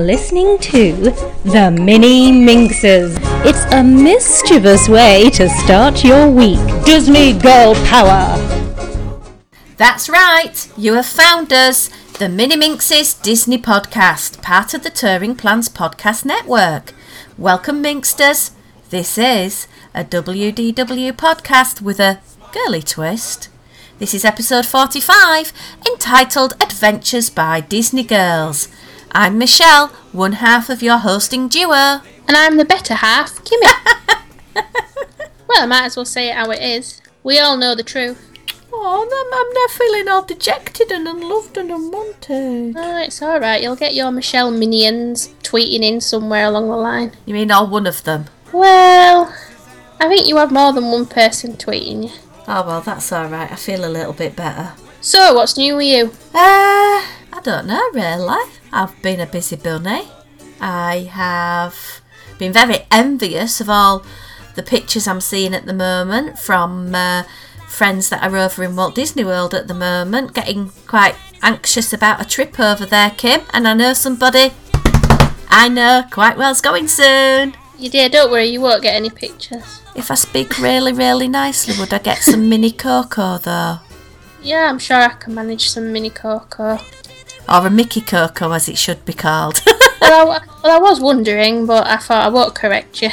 [0.00, 0.94] Are listening to
[1.44, 3.18] The Mini Minxes.
[3.44, 6.58] It's a mischievous way to start your week.
[6.86, 8.38] Disney Girl Power.
[9.76, 15.36] That's right, you have found us, the Mini Minxes Disney podcast, part of the Touring
[15.36, 16.94] Plans Podcast Network.
[17.36, 18.52] Welcome, Minxters.
[18.88, 22.20] This is a WDW podcast with a
[22.54, 23.50] girly twist.
[23.98, 25.52] This is episode 45,
[25.86, 28.68] entitled Adventures by Disney Girls.
[29.12, 32.00] I'm Michelle, one half of your hosting duo.
[32.28, 33.72] And I'm the better half, Kimmy.
[35.48, 37.02] well, I might as well say it how it is.
[37.24, 38.26] We all know the truth.
[38.72, 42.76] Oh, I'm, I'm now feeling all dejected and unloved and unwanted.
[42.76, 43.60] Oh, it's alright.
[43.62, 47.12] You'll get your Michelle minions tweeting in somewhere along the line.
[47.26, 48.26] You mean all one of them?
[48.52, 49.34] Well,
[49.98, 52.10] I think you have more than one person tweeting you.
[52.46, 53.50] Oh, well, that's alright.
[53.50, 54.72] I feel a little bit better.
[55.00, 56.06] So, what's new with you?
[56.32, 57.02] Uh,
[57.32, 58.59] I don't know really.
[58.72, 60.08] I've been a busy bunny.
[60.60, 62.00] I have
[62.38, 64.04] been very envious of all
[64.54, 67.24] the pictures I'm seeing at the moment from uh,
[67.68, 72.20] friends that are over in Walt Disney World at the moment, getting quite anxious about
[72.20, 73.40] a trip over there, Kim.
[73.52, 74.52] And I know somebody
[75.48, 77.54] I know quite well's going soon.
[77.76, 79.80] You dear, don't worry, you won't get any pictures.
[79.96, 83.78] If I speak really, really nicely, would I get some mini cocoa though?
[84.42, 86.78] Yeah, I'm sure I can manage some mini cocoa.
[87.50, 89.60] Or a Mickey Cocoa, as it should be called.
[90.00, 93.10] well, I, well, I was wondering, but I thought I won't correct you.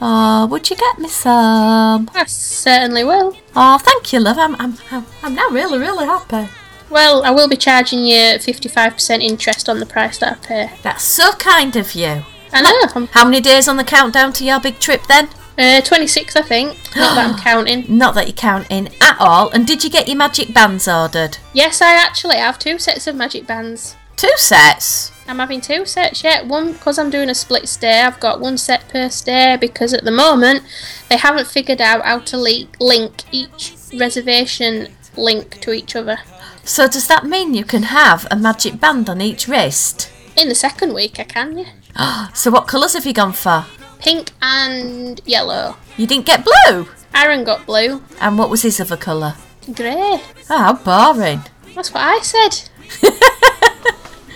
[0.00, 2.10] oh, would you get me some?
[2.12, 3.36] I certainly will.
[3.54, 4.38] Oh, thank you, love.
[4.38, 6.50] I'm, I'm, I'm, I'm now really, really happy.
[6.90, 10.70] Well, I will be charging you 55% interest on the price that I pay.
[10.82, 12.22] That's so kind of you.
[12.52, 13.06] I know.
[13.12, 15.28] How many days on the countdown to your big trip then?
[15.58, 16.76] Uh, 26, I think.
[16.96, 17.84] Not that I'm counting.
[17.88, 19.50] Not that you're counting at all.
[19.50, 21.38] And did you get your magic bands ordered?
[21.52, 23.96] Yes, I actually have two sets of magic bands.
[24.16, 25.12] Two sets.
[25.28, 26.46] I'm having two sets yet.
[26.46, 28.00] One because I'm doing a split stay.
[28.00, 30.62] I've got one set per stay because at the moment
[31.10, 36.18] they haven't figured out how to le- link each reservation link to each other.
[36.64, 40.10] So does that mean you can have a magic band on each wrist?
[40.36, 42.28] In the second week, I can, yeah.
[42.34, 43.66] So what colours have you gone for?
[43.98, 45.76] Pink and yellow.
[45.96, 46.88] You didn't get blue.
[47.14, 48.02] Aaron got blue.
[48.20, 49.34] And what was his other colour?
[49.74, 50.20] Grey.
[50.50, 51.42] Oh, how boring.
[51.74, 52.68] That's what I said.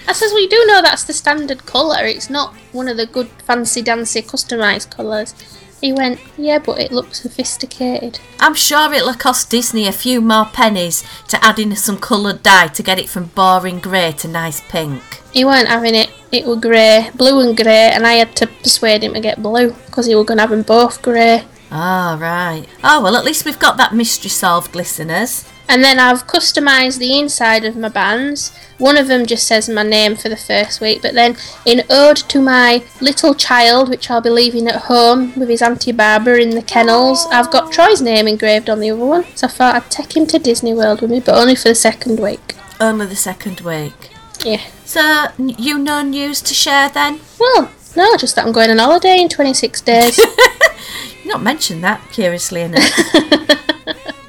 [0.08, 2.04] I says, you do know that's the standard colour.
[2.04, 5.34] It's not one of the good fancy dancy customised colours.
[5.80, 8.20] He went, yeah, but it looks sophisticated.
[8.38, 12.68] I'm sure it'll cost Disney a few more pennies to add in some coloured dye
[12.68, 15.02] to get it from boring grey to nice pink.
[15.32, 16.10] He weren't having it.
[16.32, 19.72] It were grey, blue and grey, and I had to persuade him to get blue
[19.86, 21.44] because he were going to have them both grey.
[21.72, 22.66] Ah, right.
[22.84, 25.49] Oh, well, at least we've got that mystery solved, listeners.
[25.70, 28.52] And then I've customised the inside of my bands.
[28.78, 32.16] One of them just says my name for the first week, but then in ode
[32.16, 36.50] to my little child, which I'll be leaving at home with his Auntie Barbara in
[36.50, 39.24] the kennels, I've got Troy's name engraved on the other one.
[39.36, 41.76] So I thought I'd take him to Disney World with me, but only for the
[41.76, 42.56] second week.
[42.80, 44.10] Only the second week.
[44.44, 44.62] Yeah.
[44.84, 47.20] So, you no news to share then?
[47.38, 50.18] Well, no, just that I'm going on holiday in 26 days.
[50.18, 52.90] You've not mentioned that, curiously enough.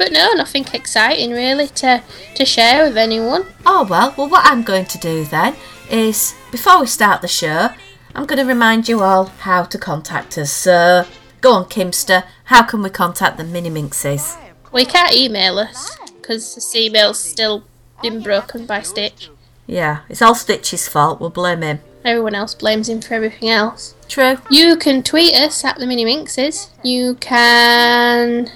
[0.00, 2.02] but no, nothing exciting really to,
[2.34, 3.44] to share with anyone.
[3.66, 5.54] oh, well, well, what I'm going to do then
[5.90, 7.68] is, before we start the show,
[8.14, 10.50] I'm going to remind you all how to contact us.
[10.50, 11.04] So,
[11.42, 14.38] go on, Kimster, how can we contact the Mini Minxes?
[14.72, 17.64] Well, can't email us because the email's still
[18.00, 19.28] been broken by Stitch.
[19.66, 21.80] Yeah, it's all Stitch's fault, we'll blame him.
[22.06, 23.94] Everyone else blames him for everything else.
[24.08, 24.38] True.
[24.50, 26.70] You can tweet us at the Mini Minxes.
[26.82, 28.50] You can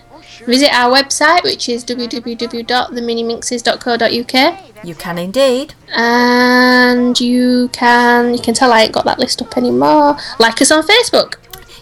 [0.47, 5.75] visit our website, which is www.theminiminxes.co.uk, You can indeed.
[5.95, 10.17] and you can you can tell I ain't got that list up anymore.
[10.39, 11.35] Like us on Facebook.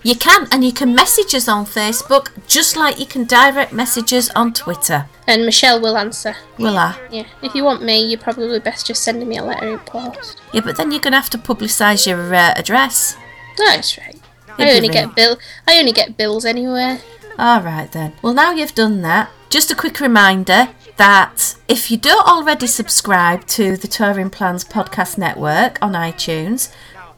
[0.05, 4.31] You can, and you can message us on Facebook just like you can direct messages
[4.31, 5.07] on Twitter.
[5.29, 6.35] And Michelle will answer.
[6.59, 6.97] Will I?
[7.09, 7.27] Yeah.
[7.41, 10.41] If you want me, you're probably best just sending me a letter in post.
[10.53, 13.15] Yeah, but then you're going to have to publicise your uh, address.
[13.57, 14.19] That's right.
[14.49, 14.93] I It'd be only real.
[15.07, 15.39] get bill.
[15.69, 16.99] I only get bills anywhere.
[17.43, 18.13] All right then.
[18.23, 23.49] Well, now you've done that, just a quick reminder that if you don't already subscribe
[23.49, 26.73] to the Touring Plans Podcast Network on iTunes,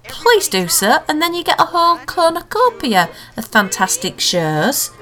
[0.04, 4.92] please do so, and then you get a whole cornucopia of fantastic shows.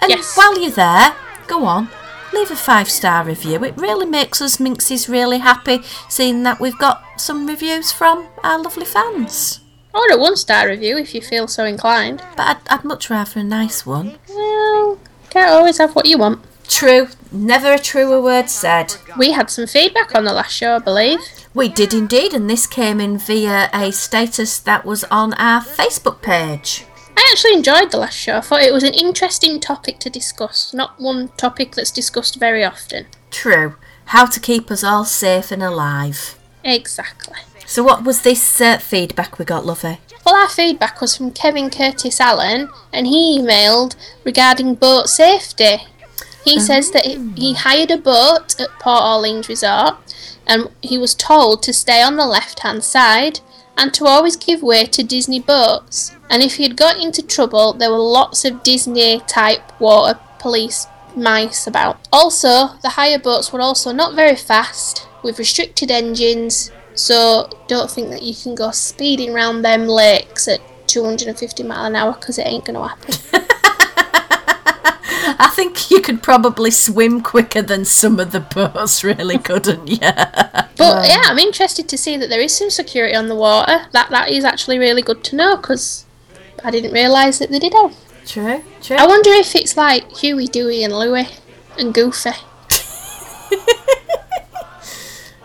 [0.00, 0.36] And Yes.
[0.36, 1.16] while you're there,
[1.48, 1.88] go on,
[2.32, 3.64] leave a five star review.
[3.64, 8.62] It really makes us Minxies really happy seeing that we've got some reviews from our
[8.62, 9.58] lovely fans.
[9.92, 12.22] Or a one star review if you feel so inclined.
[12.36, 14.18] But I'd, I'd much rather a nice one.
[15.38, 16.40] Can't always have what you want.
[16.66, 18.96] True, never a truer word said.
[19.16, 21.20] We had some feedback on the last show, I believe.
[21.54, 26.22] We did indeed, and this came in via a status that was on our Facebook
[26.22, 26.84] page.
[27.16, 28.38] I actually enjoyed the last show.
[28.38, 32.64] I thought it was an interesting topic to discuss, not one topic that's discussed very
[32.64, 33.06] often.
[33.30, 33.76] True.
[34.06, 36.36] How to keep us all safe and alive.
[36.64, 37.38] Exactly.
[37.64, 39.98] So, what was this uh, feedback we got, Lovey?
[40.24, 45.78] Well, our feedback was from Kevin Curtis Allen, and he emailed regarding boat safety.
[46.44, 46.60] He oh.
[46.60, 49.96] says that he- he hired a boat at Port Orleans Resort,
[50.46, 53.40] and he was told to stay on the left hand side
[53.76, 56.12] and to always give way to Disney boats.
[56.28, 60.86] And if he had got into trouble, there were lots of Disney type water police
[61.16, 61.98] mice about.
[62.12, 68.10] Also, the hire boats were also not very fast, with restricted engines, so don't think
[68.10, 72.46] that you can go speeding round them lakes at 250 mile an hour because it
[72.46, 73.14] ain't going to happen.
[75.40, 79.98] I think you could probably swim quicker than some of the boats, really, couldn't you?
[79.98, 83.86] But yeah, I'm interested to see that there is some security on the water.
[83.92, 86.04] That that is actually really good to know because
[86.64, 87.94] I didn't realise that they did have.
[88.26, 88.96] True, true.
[88.96, 91.28] I wonder if it's like Huey, Dewey, and Louie
[91.78, 92.30] and Goofy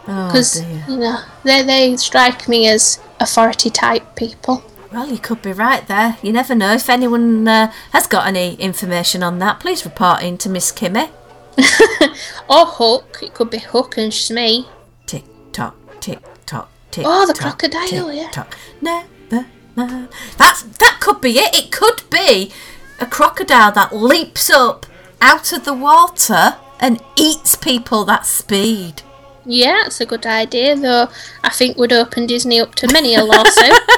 [0.06, 0.86] because dear.
[0.88, 4.64] you know they they strike me as authority type people.
[4.92, 6.18] Well, you could be right there.
[6.22, 6.74] You never know.
[6.74, 11.10] If anyone uh, has got any information on that, please report in to Miss Kimmy.
[12.50, 14.68] Or Hook, it could be Hook and Smee.
[15.06, 17.04] Tick tock, tick tock, tick.
[17.04, 17.14] Tock.
[17.14, 18.30] Oh, the tock, crocodile, tick, yeah.
[18.32, 18.58] Tock.
[18.82, 19.08] Never
[19.76, 20.10] mind.
[20.38, 21.56] That's that could be it.
[21.56, 22.52] It could be
[23.00, 24.86] a crocodile that leaps up
[25.22, 29.02] out of the water and eats people that speed.
[29.46, 31.10] Yeah, it's a good idea, though
[31.44, 33.80] I think would open Disney up to many a lawsuit.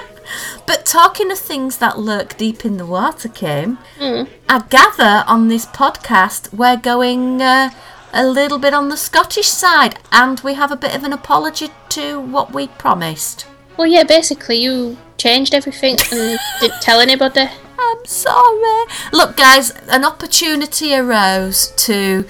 [0.66, 4.28] But talking of things that lurk deep in the water, Kim, Mm.
[4.50, 7.70] I gather on this podcast we're going uh,
[8.12, 11.70] a little bit on the Scottish side, and we have a bit of an apology
[11.90, 13.46] to what we promised.
[13.78, 17.42] well, yeah, basically you changed everything and didn't tell anybody.
[17.78, 18.86] I'm sorry.
[19.14, 22.26] Look, guys, an opportunity arose to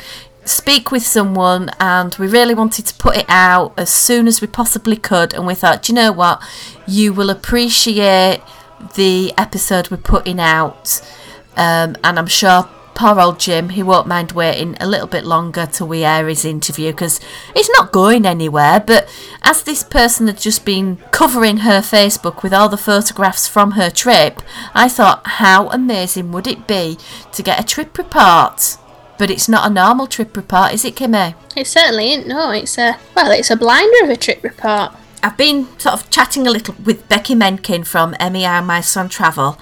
[0.46, 4.48] speak with someone, and we really wanted to put it out as soon as we
[4.48, 5.34] possibly could.
[5.34, 6.42] And we thought, "Do you know what?
[6.88, 8.42] You will appreciate
[8.96, 11.02] the episode we're putting out,
[11.58, 12.70] um, and I'm sure.
[12.96, 16.46] Poor old Jim, he won't mind waiting a little bit longer till we air his
[16.46, 17.20] interview because
[17.54, 18.80] it's not going anywhere.
[18.80, 19.10] But
[19.44, 23.90] as this person had just been covering her Facebook with all the photographs from her
[23.90, 24.42] trip,
[24.74, 26.98] I thought, how amazing would it be
[27.34, 28.78] to get a trip report?
[29.18, 31.36] But it's not a normal trip report, is it, Kimmy?
[31.56, 32.28] It certainly ain't.
[32.28, 34.92] No, it's a well, it's a blinder of a trip report.
[35.24, 39.58] I've been sort of chatting a little with Becci Mahnken from MEI Mousefan Travel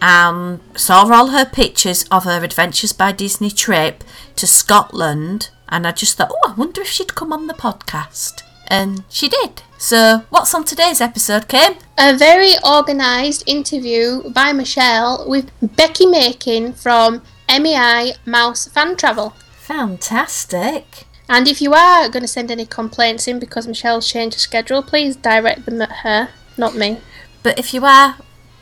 [0.00, 4.04] and saw all her pictures of her Adventures by Disney trip
[4.36, 8.42] to Scotland and I just thought, oh, I wonder if she'd come on the podcast.
[8.68, 9.62] And she did.
[9.78, 11.74] So, what's on today's episode, Kim?
[11.96, 19.34] A very organised interview by Michelle with Becci Mahnken from MEI Mouse Fan Travel.
[19.56, 21.04] Fantastic.
[21.28, 24.82] And if you are going to send any complaints in because Michelle's changed her schedule,
[24.82, 26.98] please direct them at her, not me.
[27.42, 28.16] But if you are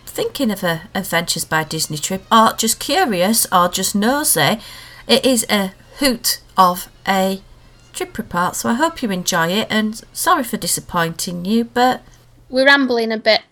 [0.05, 4.59] thinking of a Adventures by Disney trip, or just curious, or just nosy,
[5.07, 7.41] it is a hoot of a
[7.93, 8.57] trip report.
[8.57, 9.69] So I hope you enjoy it.
[9.71, 12.03] And sorry for disappointing you, but
[12.49, 13.43] We're rambling a bit.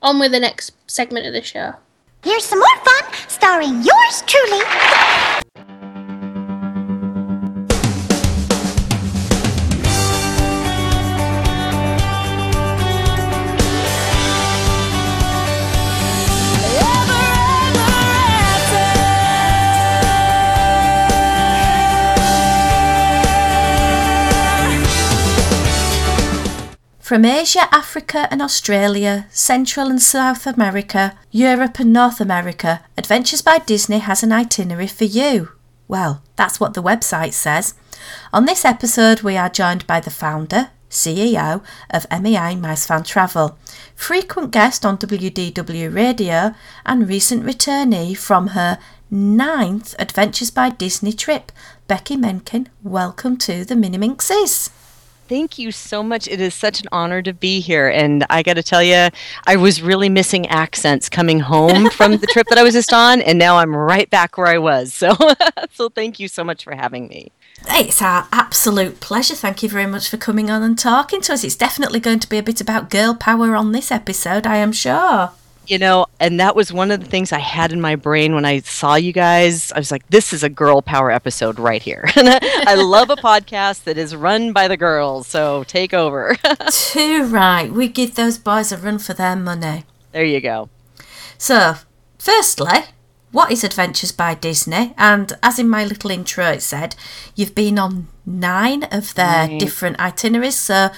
[0.00, 1.74] On with the next segment of the show.
[2.24, 5.43] Here's some more fun, starring yours truly.
[27.14, 33.58] From Asia, Africa, and Australia, Central and South America, Europe, and North America, Adventures by
[33.58, 35.50] Disney has an itinerary for you.
[35.86, 37.74] Well, that's what the website says.
[38.32, 43.56] On this episode, we are joined by the founder, CEO of MEI Mousefan Travel,
[43.94, 46.52] frequent guest on WDW Radio,
[46.84, 48.76] and recent returnee from her
[49.08, 51.52] ninth Adventures by Disney trip.
[51.88, 54.70] Becci Mahnken, welcome to the Mini Minxes.
[55.26, 56.28] Thank you so much.
[56.28, 57.88] It is such an honor to be here.
[57.88, 59.08] And I got to tell you,
[59.46, 63.22] I was really missing accents coming home from the trip that I was just on.
[63.22, 64.92] And now I'm right back where I was.
[64.92, 65.16] So,
[65.72, 67.32] so thank you so much for having me.
[67.68, 69.34] It's our absolute pleasure.
[69.34, 71.44] Thank you very much for coming on and talking to us.
[71.44, 74.72] It's definitely going to be a bit about girl power on this episode, I am
[74.72, 75.30] sure.
[75.66, 78.44] You know, and that was one of the things I had in my brain when
[78.44, 79.72] I saw you guys.
[79.72, 82.08] I was like, this is a girl power episode right here.
[82.16, 85.26] And I love a podcast that is run by the girls.
[85.26, 86.36] So take over.
[86.70, 87.70] Too right.
[87.70, 89.84] We give those boys a run for their money.
[90.12, 90.68] there you go.
[91.38, 91.74] So,
[92.18, 92.78] firstly,
[93.32, 94.94] what is Adventures by Disney?
[94.96, 96.94] And as in my little intro it said,
[97.34, 100.56] you've been on nine of their different itineraries.
[100.56, 100.90] So,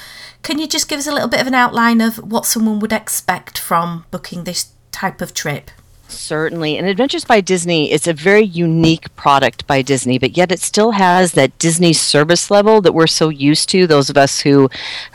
[0.46, 2.92] can you just give us a little bit of an outline of what someone would
[2.92, 5.72] expect from booking this type of trip?
[6.08, 6.78] Certainly.
[6.78, 10.92] And Adventures by Disney, it's a very unique product by Disney, but yet it still
[10.92, 14.70] has that Disney service level that we're so used to, those of us who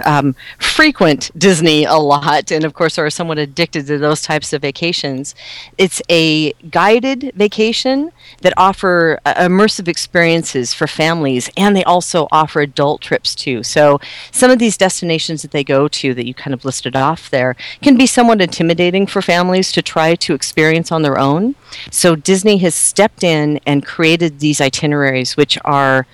[0.06, 4.62] um, frequent Disney a lot and, of course, are somewhat addicted to those types of
[4.62, 5.36] vacations.
[5.78, 12.62] It's a guided vacation that offer uh, immersive experiences for families, and they also offer
[12.62, 13.64] adult trips too.
[13.64, 14.00] So
[14.32, 17.56] some of these destinations that they go to that you kind of listed off there
[17.82, 21.56] can be somewhat intimidating for families to try to experience on their own.
[21.90, 26.08] So Disney has stepped in and created these itineraries, which are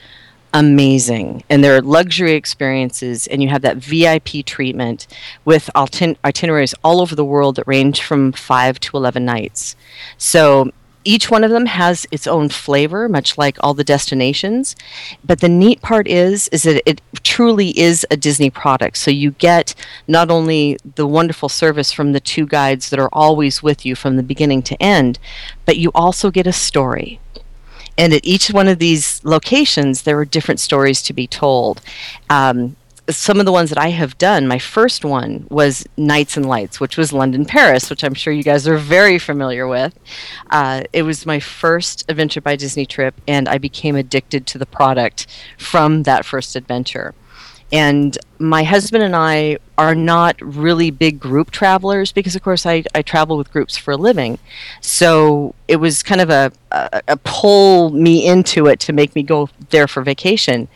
[0.53, 5.05] amazing and they're luxury experiences and you have that vip treatment
[5.43, 9.75] with itineraries all over the world that range from 5 to 11 nights
[10.17, 10.71] so
[11.07, 14.75] each one of them has its own flavor much like all the destinations.
[15.23, 18.97] But the neat part is is that it truly is a disney product.
[18.97, 19.73] So you get
[20.07, 24.17] not only the wonderful service from the two guides that are always with you from
[24.17, 25.17] the beginning to end
[25.65, 27.19] but you also get a story.
[27.97, 31.81] And at each one of these locations there are different stories to be told.
[32.29, 32.75] Um,
[33.09, 36.79] some of the ones that i have done my first one was nights and lights
[36.79, 39.97] which was london paris which i'm sure you guys are very familiar with
[40.49, 44.65] uh, it was my first adventure by disney trip and i became addicted to the
[44.65, 47.13] product from that first adventure
[47.71, 52.83] and my husband and I are not really big group travelers because, of course, I,
[52.95, 54.39] I travel with groups for a living.
[54.79, 59.23] So it was kind of a, a, a pull me into it to make me
[59.23, 60.69] go there for vacation.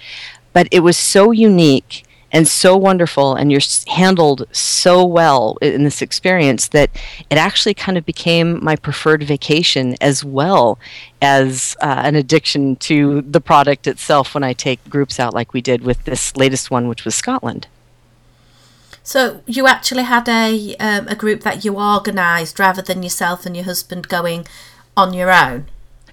[0.51, 6.01] But it was so unique and so wonderful, and you're handled so well in this
[6.01, 6.89] experience that
[7.29, 10.79] it actually kind of became my preferred vacation as well
[11.21, 15.61] as uh, an addiction to the product itself when I take groups out, like we
[15.61, 17.67] did with this latest one, which was Scotland.
[19.03, 23.55] So, you actually had a, um, a group that you organised rather than yourself and
[23.55, 24.45] your husband going
[24.95, 25.65] on your own?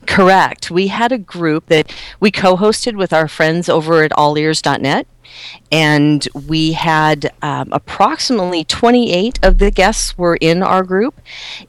[0.09, 0.71] Correct.
[0.71, 5.07] We had a group that we co hosted with our friends over at allears.net.
[5.71, 11.21] And we had um, approximately 28 of the guests were in our group.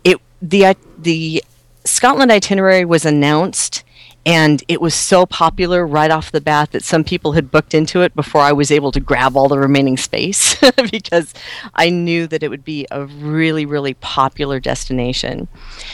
[0.06, 1.44] It the the
[1.84, 3.84] Scotland itinerary was announced,
[4.26, 8.02] and it was so popular right off the bat that some people had booked into
[8.04, 10.56] it before I was able to grab all the remaining space
[10.92, 11.34] because
[11.76, 15.50] I knew that it would be a really really popular destination.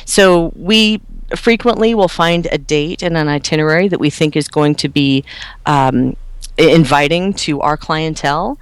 [0.06, 1.02] So we
[1.36, 5.24] frequently we'll find a date and an itinerary that we think is going to be
[5.66, 6.16] um,
[6.58, 8.58] inviting to our clientele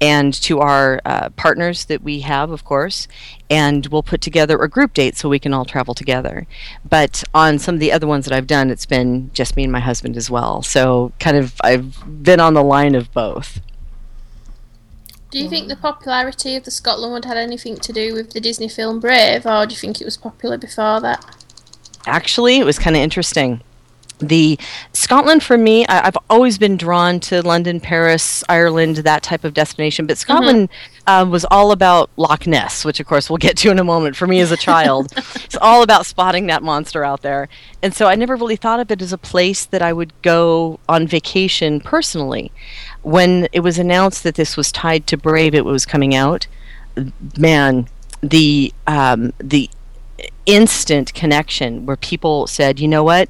[0.00, 3.08] and to our uh, partners that we have, of course,
[3.50, 6.46] and we'll put together a group date so we can all travel together.
[6.88, 9.72] But on some of the other ones that I've done, it's been just me and
[9.72, 10.62] my husband as well.
[10.62, 13.60] So kind of I've been on the line of both.
[15.30, 18.40] Do you think the popularity of the Scotland one had anything to do with the
[18.40, 21.37] Disney film Brave, or do you think it was popular before that?
[22.08, 23.60] Actually it was kind of interesting.
[24.20, 24.58] The
[24.92, 29.54] scotland for me I, i've always been drawn to london paris ireland that type of
[29.54, 30.70] destination but scotland
[31.06, 34.16] uh, was all about loch ness which of course we'll get to in a moment
[34.16, 35.12] for me as a child.
[35.44, 37.48] It's all about spotting that monster out there.
[37.80, 40.80] And so i never really thought of it as a place that i would go
[40.88, 42.50] on vacation personally.
[43.02, 46.48] When it was announced that this was tied to brave it was coming out.
[47.38, 47.86] Man
[48.22, 49.70] the um, the
[50.48, 53.28] instant connection where people said, you know what?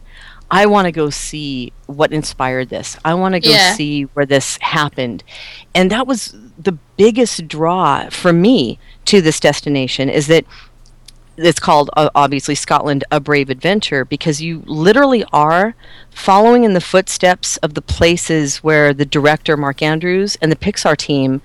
[0.51, 2.97] I want to go see what inspired this.
[3.05, 3.75] I want to go Yeah.
[3.75, 5.23] see where this happened.
[5.75, 10.45] And that was the biggest draw for me to this destination is that
[11.37, 15.75] it's called uh, obviously Scotland a brave adventure because you literally are
[16.11, 20.97] following in the footsteps of the places where the director Mark Andrews and the Pixar
[20.97, 21.43] team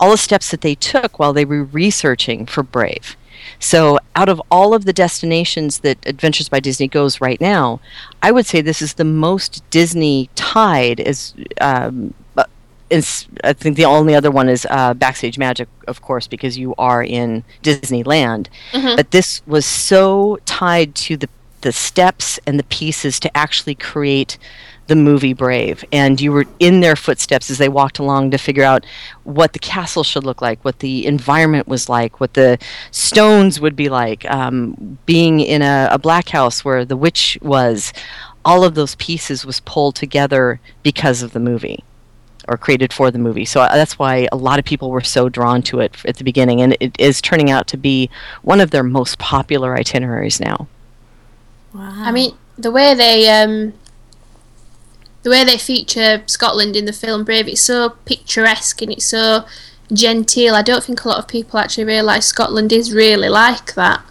[0.00, 3.16] all the steps that they took while they were researching for Brave.
[3.58, 7.80] So, out of all of the destinations that Adventures by Disney goes right now,
[8.22, 12.50] I would say this is the most Disney tied as um, but
[12.90, 17.02] I think the only other one is uh, Backstage Magic, of course, because you are
[17.02, 18.48] in Disneyland.
[18.96, 21.28] But this was so tied to the
[21.62, 24.36] the steps and the pieces to actually create
[24.86, 28.64] the movie Brave, and you were in their footsteps as they walked along to figure
[28.64, 28.84] out
[29.24, 32.58] what the castle should look like, what the environment was like, what the
[32.90, 37.92] stones would be like, um, being in a, a black house where the witch was.
[38.44, 41.82] All of those pieces was pulled together because of the movie
[42.46, 43.46] or created for the movie.
[43.46, 46.24] So uh, that's why a lot of people were so drawn to it at the
[46.24, 48.10] beginning, and it is turning out to be
[48.42, 50.68] one of their most popular itineraries now.
[51.72, 51.90] Wow.
[51.90, 53.72] I mean, the way they um,
[55.24, 59.44] the way they feature Scotland in the film Brave, it's so picturesque and it's so
[59.92, 60.54] genteel.
[60.54, 64.04] I don't think a lot of people actually realise Scotland is really like that.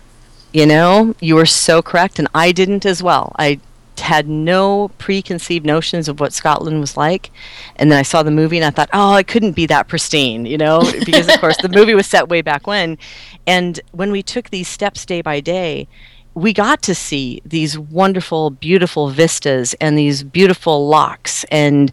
[0.52, 3.36] You know, you were so correct, and I didn't as well.
[3.40, 3.60] I
[4.00, 7.32] had no preconceived notions of what Scotland was like.
[7.76, 10.46] And then I saw the movie and I thought, oh, it couldn't be that pristine,
[10.46, 12.98] you know, because of course the movie was set way back when.
[13.46, 15.88] And when we took these steps day by day,
[16.36, 21.92] we got to see these wonderful, beautiful vistas and these beautiful lochs and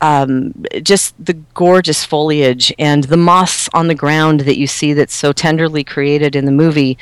[0.00, 5.14] um, just the gorgeous foliage and the moss on the ground that you see that's
[5.14, 6.96] so tenderly created in the movie.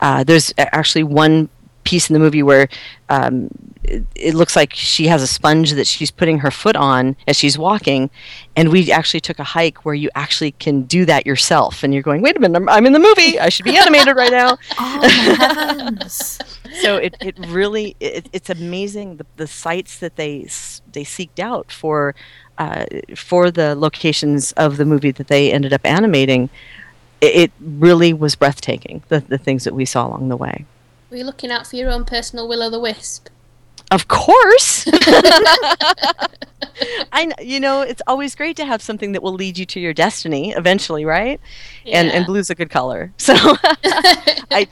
[0.00, 1.48] Uh, there's actually one
[1.84, 2.68] piece in the movie where
[3.08, 3.48] um,
[3.84, 7.36] it, it, looks like she has a sponge that she's putting her foot on as
[7.36, 8.10] she's walking,
[8.56, 12.02] and we actually took a hike where you actually can do that yourself, and you're
[12.02, 14.58] going, wait a minute, I'm, I'm in the movie, I should be animated right now.
[14.78, 15.90] oh
[16.80, 20.48] so it, it really it, it's amazing the, the sites that they
[20.92, 22.14] they seeked out for
[22.58, 22.84] uh,
[23.16, 26.48] for the locations of the movie that they ended up animating.
[27.20, 30.64] It, it really was breathtaking the the things that we saw along the way.
[31.12, 33.28] Were you looking out for your own personal will o' the wisp?
[33.90, 34.88] Of course.
[37.12, 39.92] I you know it's always great to have something that will lead you to your
[39.92, 41.38] destiny eventually, right?
[41.84, 42.00] Yeah.
[42.00, 43.12] And and blue's a good color.
[43.18, 43.34] So
[44.50, 44.66] I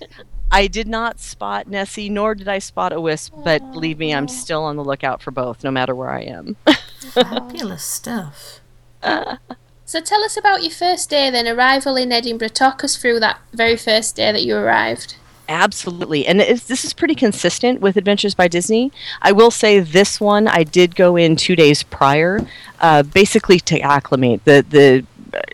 [0.50, 4.26] I did not spot Nessie, nor did I spot a wisp, but believe me, I'm
[4.26, 6.56] still on the lookout for both, no matter where I am.
[7.00, 8.60] Fabulous stuff.
[9.02, 9.36] Uh,
[9.84, 12.48] so tell us about your first day, then arrival in Edinburgh.
[12.48, 15.16] Talk us through that very first day that you arrived.
[15.50, 16.28] Absolutely.
[16.28, 18.92] And this is pretty consistent with Adventures by Disney.
[19.20, 22.46] I will say this one I did go in two days prior,
[22.78, 24.44] uh, basically to acclimate.
[24.44, 25.04] The, the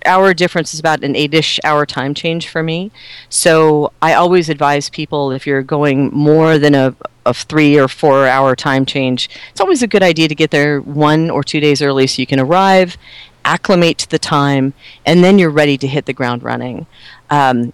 [0.04, 2.90] hour difference is about an eight-ish hour time change for me.
[3.30, 8.26] So I always advise people if you're going more than a, a three or four
[8.26, 11.80] hour time change, it's always a good idea to get there one or two days
[11.80, 12.98] early so you can arrive,
[13.46, 14.74] acclimate to the time,
[15.06, 16.84] and then you're ready to hit the ground running.
[17.30, 17.72] Um,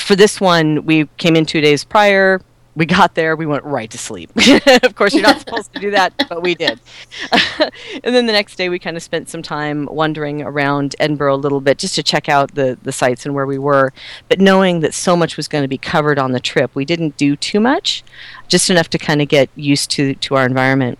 [0.00, 2.40] for this one, we came in two days prior.
[2.76, 4.30] We got there, we went right to sleep.
[4.84, 6.80] of course, you're not supposed to do that, but we did.
[7.58, 11.36] and then the next day, we kind of spent some time wandering around Edinburgh a
[11.36, 13.92] little bit just to check out the, the sites and where we were.
[14.28, 17.16] But knowing that so much was going to be covered on the trip, we didn't
[17.16, 18.04] do too much,
[18.46, 20.98] just enough to kind of get used to, to our environment.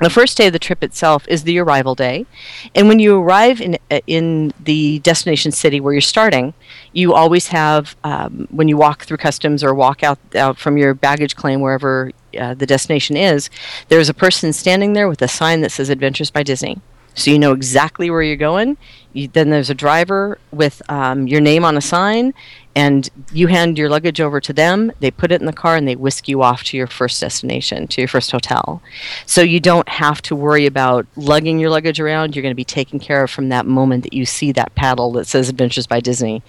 [0.00, 2.26] The first day of the trip itself is the arrival day,
[2.74, 6.52] and when you arrive in uh, in the destination city where you're starting,
[6.92, 10.92] you always have um, when you walk through customs or walk out out from your
[10.92, 13.48] baggage claim wherever uh, the destination is,
[13.88, 16.78] there's a person standing there with a sign that says "Adventures by Disney."
[17.16, 18.76] So you know exactly where you're going.
[19.14, 22.34] You, then there's a driver with um, your name on a sign,
[22.76, 24.92] and you hand your luggage over to them.
[25.00, 27.88] They put it in the car and they whisk you off to your first destination,
[27.88, 28.82] to your first hotel.
[29.24, 32.36] So you don't have to worry about lugging your luggage around.
[32.36, 35.10] You're going to be taken care of from that moment that you see that paddle
[35.12, 36.42] that says Adventures by Disney.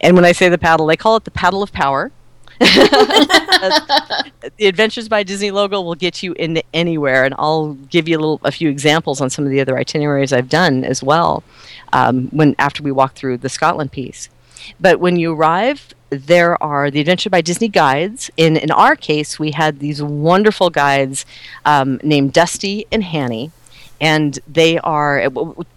[0.00, 2.10] And when I say the paddle, they call it the paddle of power
[2.58, 4.32] the
[4.66, 8.40] Adventures by Disney logo will get you into anywhere, and I'll give you a little,
[8.44, 11.42] a few examples on some of the other itineraries I've done as well.
[11.92, 14.28] Um, when after we walk through the Scotland piece,
[14.80, 18.30] but when you arrive, there are the Adventure by Disney guides.
[18.36, 21.26] In in our case, we had these wonderful guides
[21.64, 23.50] um, named Dusty and Hanny,
[24.00, 25.24] and they are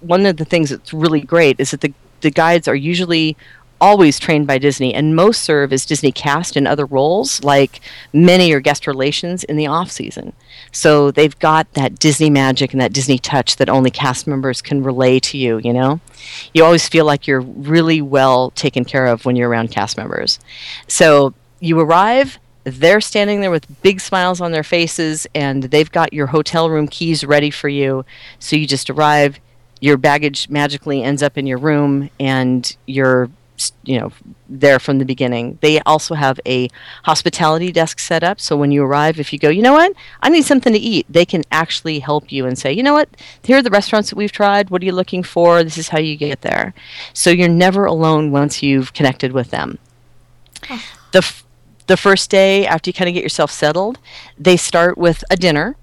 [0.01, 3.37] one of the things that's really great is that the the guides are usually
[3.79, 7.79] always trained by Disney, and most serve as Disney cast in other roles, like
[8.13, 10.33] many are guest relations in the off season.
[10.71, 14.83] So they've got that Disney magic and that Disney touch that only cast members can
[14.83, 15.59] relay to you.
[15.59, 15.99] You know,
[16.53, 20.39] you always feel like you're really well taken care of when you're around cast members.
[20.87, 22.39] So you arrive.
[22.63, 26.89] They're standing there with big smiles on their faces, and they've got your hotel room
[26.89, 28.03] keys ready for you.
[28.39, 29.39] So you just arrive,
[29.79, 33.29] your baggage magically ends up in your room and you're
[33.83, 34.11] you know
[34.49, 35.57] there from the beginning.
[35.61, 36.69] They also have a
[37.03, 39.93] hospitality desk set up so when you arrive if you go you know what?
[40.21, 43.09] I need something to eat they can actually help you and say you know what?
[43.43, 44.69] Here are the restaurants that we've tried.
[44.69, 45.63] What are you looking for?
[45.63, 46.73] This is how you get there.
[47.13, 49.79] So you're never alone once you've connected with them.
[50.69, 50.83] Oh.
[51.11, 51.43] the f-
[51.85, 53.99] the first day after you kind of get yourself settled
[54.37, 55.77] they start with a dinner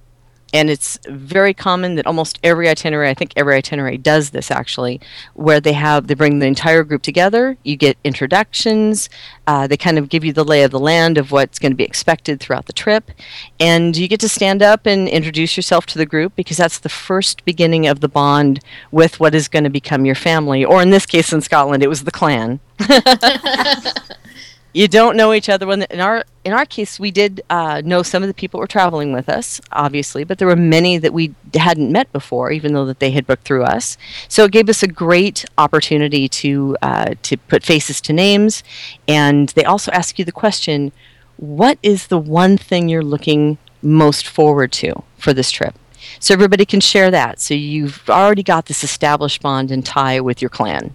[0.54, 5.00] And it's very common that almost every itinerary, I think every itinerary does this actually,
[5.34, 9.10] where they have, they bring the entire group together, you get introductions,
[9.48, 11.76] uh, they kind of give you the lay of the land of what's going to
[11.76, 13.10] be expected throughout the trip,
[13.58, 16.88] and you get to stand up and introduce yourself to the group because that's the
[16.88, 18.60] first beginning of the bond
[18.92, 21.88] with what is going to become your family, or in this case in Scotland, it
[21.88, 22.60] was the clan.
[24.74, 25.66] you don't know each other.
[25.66, 28.66] When in our in our case, we did uh, know some of the people were
[28.66, 32.84] traveling with us, obviously, but there were many that we hadn't met before, even though
[32.84, 33.96] that they had booked through us.
[34.28, 38.64] So it gave us a great opportunity to uh, to put faces to names,
[39.06, 40.90] and they also ask you the question,
[41.36, 45.78] "What is the one thing you're looking most forward to for this trip?"
[46.18, 47.40] So everybody can share that.
[47.40, 50.94] So you've already got this established bond and tie with your clan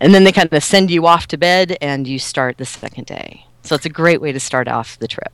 [0.00, 3.06] and then they kind of send you off to bed and you start the second
[3.06, 3.46] day.
[3.62, 5.32] So it's a great way to start off the trip.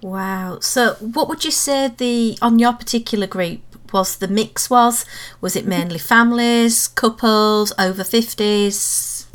[0.00, 0.58] Wow.
[0.60, 3.60] So what would you say the on your particular group
[3.92, 5.04] was the mix was?
[5.40, 9.26] Was it mainly families, couples, over 50s?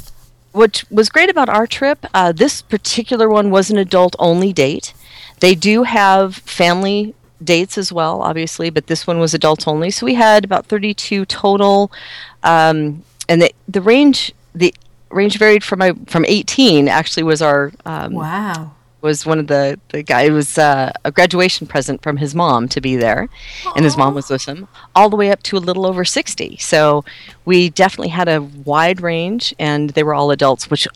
[0.52, 4.94] What was great about our trip, uh, this particular one was an adult only date.
[5.40, 9.92] They do have family dates as well, obviously, but this one was adults only.
[9.92, 11.92] So we had about 32 total.
[12.44, 14.74] Um, and the the range the
[15.10, 19.80] range varied from my from 18 actually was our um, wow was one of the
[19.90, 23.30] the guy it was uh, a graduation present from his mom to be there
[23.64, 23.76] Aww.
[23.76, 26.58] and his mom was with him all the way up to a little over 60
[26.58, 27.06] so
[27.46, 30.88] we definitely had a wide range and they were all adults which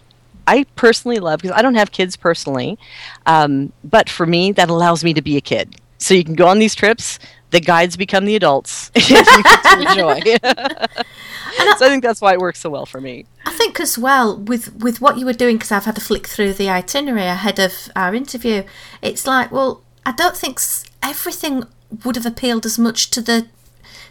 [0.47, 2.77] I personally love because I don't have kids personally,
[3.25, 5.75] um, but for me that allows me to be a kid.
[5.97, 7.19] So you can go on these trips,
[7.51, 10.19] the guides become the adults, and you get to enjoy.
[11.67, 13.25] I, so I think that's why it works so well for me.
[13.45, 16.27] I think as well with with what you were doing because I've had to flick
[16.27, 18.63] through the itinerary ahead of our interview.
[19.01, 20.59] It's like, well, I don't think
[21.03, 21.65] everything
[22.03, 23.47] would have appealed as much to the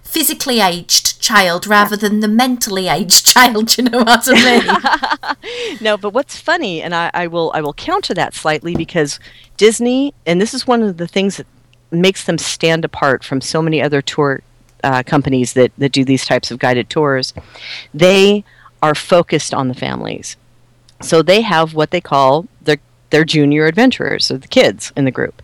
[0.02, 3.76] physically aged child rather than the mentally aged child.
[3.76, 5.78] You know what I mean?
[5.80, 9.20] no, but what's funny, and I, I will I will counter that slightly because
[9.56, 11.46] Disney, and this is one of the things that
[11.90, 14.42] makes them stand apart from so many other tour
[14.84, 17.32] uh, companies that, that do these types of guided tours,
[17.92, 18.44] they
[18.82, 20.36] are focused on the families.
[21.02, 22.78] So they have what they call their,
[23.10, 25.42] their junior adventurers, so the kids in the group.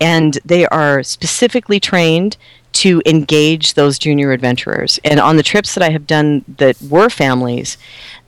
[0.00, 2.36] And they are specifically trained
[2.72, 5.00] to engage those junior adventurers.
[5.04, 7.76] And on the trips that I have done that were families,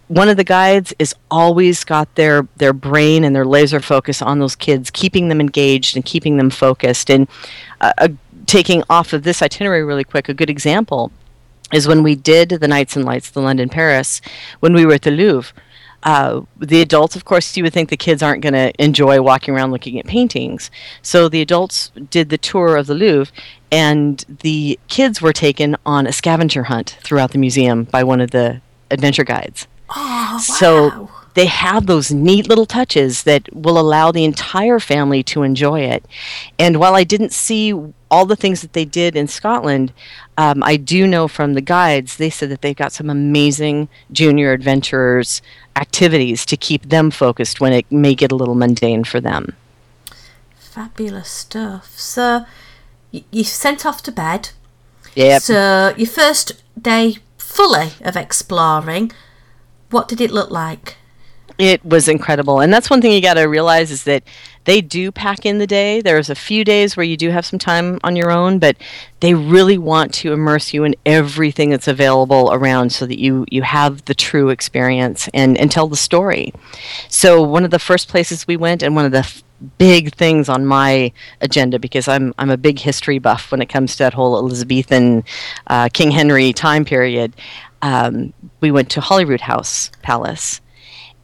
[0.08, 4.40] one of the guides is always got their their brain and their laser focus on
[4.40, 7.08] those kids, keeping them engaged and keeping them focused.
[7.10, 7.28] And
[7.80, 8.10] uh, a
[8.46, 11.12] taking off of this itinerary really quick, a good example
[11.72, 14.20] is when we did the Nights and Lights, the London Paris,
[14.60, 15.52] when we were at the Louvre.
[16.02, 19.54] Uh, the adults, of course, you would think the kids aren't going to enjoy walking
[19.54, 20.70] around looking at paintings.
[21.00, 23.32] So the adults did the tour of the Louvre,
[23.70, 28.32] and the kids were taken on a scavenger hunt throughout the museum by one of
[28.32, 29.68] the adventure guides.
[29.90, 30.38] Oh, wow.
[30.38, 35.80] So they have those neat little touches that will allow the entire family to enjoy
[35.80, 36.04] it.
[36.58, 37.72] And while I didn't see
[38.10, 39.92] all the things that they did in Scotland,
[40.36, 44.52] um, I do know from the guides, they said that they've got some amazing junior
[44.52, 45.40] adventurers
[45.76, 49.56] activities to keep them focused when it may get a little mundane for them.
[50.58, 51.98] Fabulous stuff.
[51.98, 52.44] So
[53.12, 54.50] y- you sent off to bed.
[55.14, 55.38] Yeah.
[55.38, 59.12] So your first day fully of exploring,
[59.90, 60.96] what did it look like?
[61.62, 62.58] It was incredible.
[62.58, 64.24] And that's one thing you got to realize is that
[64.64, 66.00] they do pack in the day.
[66.00, 68.76] There's a few days where you do have some time on your own, but
[69.20, 73.62] they really want to immerse you in everything that's available around so that you, you
[73.62, 76.52] have the true experience and, and tell the story.
[77.08, 79.44] So, one of the first places we went, and one of the f-
[79.78, 83.92] big things on my agenda because I'm I'm a big history buff when it comes
[83.92, 85.22] to that whole Elizabethan
[85.68, 87.34] uh, King Henry time period.
[87.82, 90.60] Um, we went to Holyrood House Palace,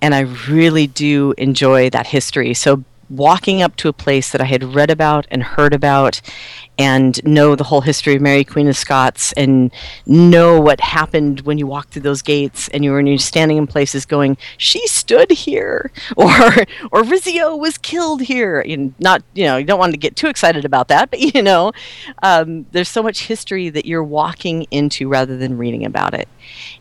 [0.00, 2.54] and I really do enjoy that history.
[2.54, 6.20] So walking up to a place that I had read about and heard about
[6.78, 9.72] and know the whole history of Mary Queen of Scots and
[10.06, 13.66] know what happened when you walked through those gates and you were you're standing in
[13.66, 16.28] places going, she stood here or
[16.92, 18.60] or Rizzio was killed here.
[18.60, 21.42] And not you know you don't want to get too excited about that, but you
[21.42, 21.72] know
[22.22, 26.28] um, there's so much history that you're walking into rather than reading about it.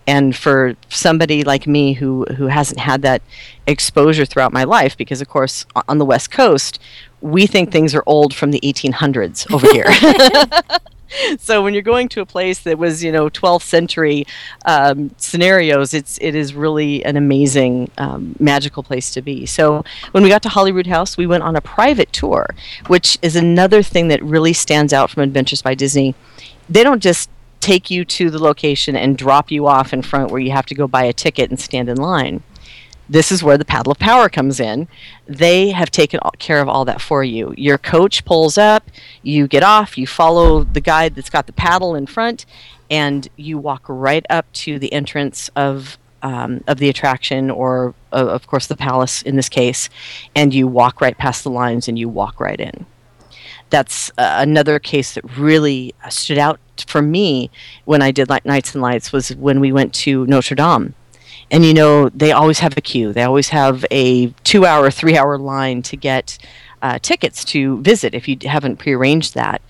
[0.05, 3.21] And for somebody like me who who hasn't had that
[3.65, 6.79] exposure throughout my life, because of course on the West Coast
[7.21, 9.87] we think things are old from the 1800s over here.
[11.39, 14.25] so when you're going to a place that was you know 12th century
[14.65, 19.45] um, scenarios it's it is really an amazing um, magical place to be.
[19.45, 22.47] So when we got to holyrood house we went on a private tour
[22.87, 26.15] which is another thing that really stands out from adventures by disney.
[26.69, 30.39] They don't just take you to the location and drop you off in front where
[30.39, 32.43] you have to go buy a ticket and stand in line
[33.09, 34.87] this is where the paddle of power comes in.
[35.25, 37.53] They have taken care of all that for you.
[37.57, 38.89] Your coach pulls up,
[39.23, 42.45] you get off, you follow the guide that's got the paddle in front,
[42.89, 48.27] and you walk right up to the entrance of um, of the attraction, or uh,
[48.27, 49.87] of course the palace in this case,
[50.35, 52.85] and you walk right past the lines and you walk right in.
[53.69, 57.51] That's uh, another case that really stood out for me
[57.85, 60.95] when I did like Nights and Lights was when we went to Notre Dame
[61.51, 63.13] and you know they always have a queue.
[63.13, 66.37] They always have a two hour three hour line to get
[66.81, 69.61] uh, tickets to visit if you haven't prearranged that.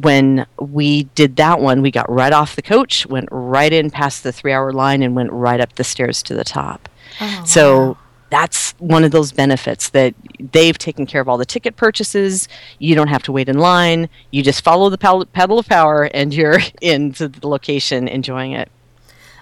[0.00, 4.22] When we did that one we got right off the coach went right in past
[4.22, 6.88] the three hour line and went right up the stairs to the top.
[7.20, 7.98] Oh, so wow.
[8.30, 10.14] that's one of those benefits that
[10.52, 12.46] they've taken care of all the ticket purchases.
[12.78, 14.10] You don't have to wait in line.
[14.30, 18.70] You just follow the pedal of power and you're into the location enjoying it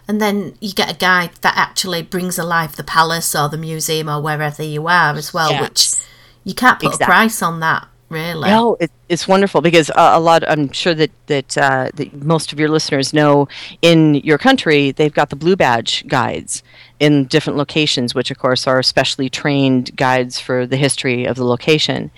[0.06, 4.08] and then you get a guide that actually brings alive the palace or the museum
[4.08, 5.62] or wherever you are as well, yes.
[5.62, 6.08] which
[6.44, 7.04] you can't put exactly.
[7.04, 7.88] a price on that.
[8.10, 8.48] Really?
[8.48, 10.48] No, it, it's wonderful because uh, a lot.
[10.48, 13.48] I'm sure that that, uh, that most of your listeners know
[13.82, 16.62] in your country they've got the blue badge guides
[17.00, 21.44] in different locations, which of course are specially trained guides for the history of the
[21.44, 22.10] location.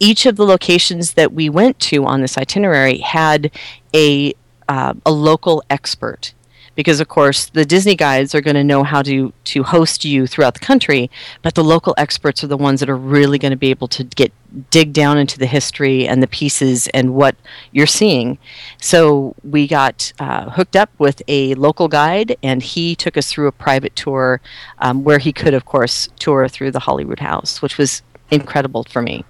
[0.00, 3.52] Each of the locations that we went to on this itinerary had
[3.94, 4.34] a
[4.68, 6.32] uh, a local expert
[6.76, 10.28] because of course the Disney guides are going to know how to to host you
[10.28, 11.10] throughout the country,
[11.42, 14.04] but the local experts are the ones that are really going to be able to
[14.04, 14.32] get
[14.70, 17.34] dig down into the history and the pieces and what
[17.72, 18.38] you're seeing.
[18.80, 23.48] So we got uh, hooked up with a local guide, and he took us through
[23.48, 24.40] a private tour
[24.78, 29.02] um, where he could, of course, tour through the Holyrood House, which was incredible for
[29.02, 29.24] me.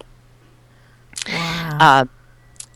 [1.27, 1.77] Wow.
[1.79, 2.05] Uh,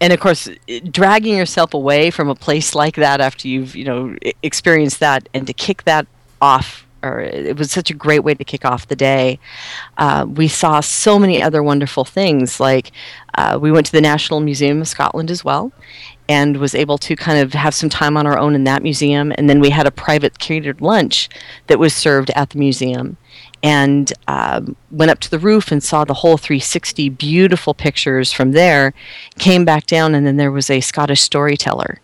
[0.01, 0.49] and of course
[0.89, 5.47] dragging yourself away from a place like that after you've you know experienced that and
[5.47, 6.05] to kick that
[6.41, 9.39] off or it was such a great way to kick off the day.
[9.97, 12.91] Uh, we saw so many other wonderful things like
[13.35, 15.71] uh, we went to the national museum of scotland as well
[16.29, 19.33] and was able to kind of have some time on our own in that museum.
[19.37, 21.27] And then we had a private catered lunch
[21.67, 23.17] that was served at the museum
[23.63, 28.51] and um, went up to the roof and saw the whole 360 beautiful pictures from
[28.51, 28.93] there
[29.39, 31.99] came back down and then there was a scottish storyteller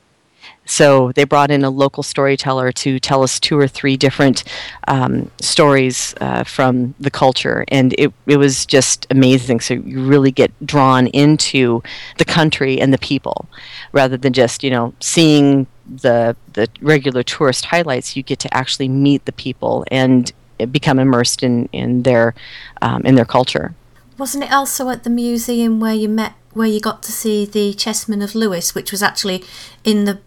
[0.68, 4.44] so they brought in a local storyteller to tell us two or three different
[4.88, 9.62] um, stories uh, from the culture, and it, it was just amazing.
[9.62, 11.82] So you really get drawn into
[12.18, 13.48] the country and the people,
[13.94, 18.16] rather than just you know seeing the the regular tourist highlights.
[18.16, 20.32] You get to actually meet the people and
[20.66, 22.34] become immersed in in their
[22.82, 23.74] um, in their culture.
[24.18, 27.74] Wasn't it also at the museum where you met where you got to see the
[27.74, 29.44] chessmen of Lewis, which was actually
[29.84, 30.20] in the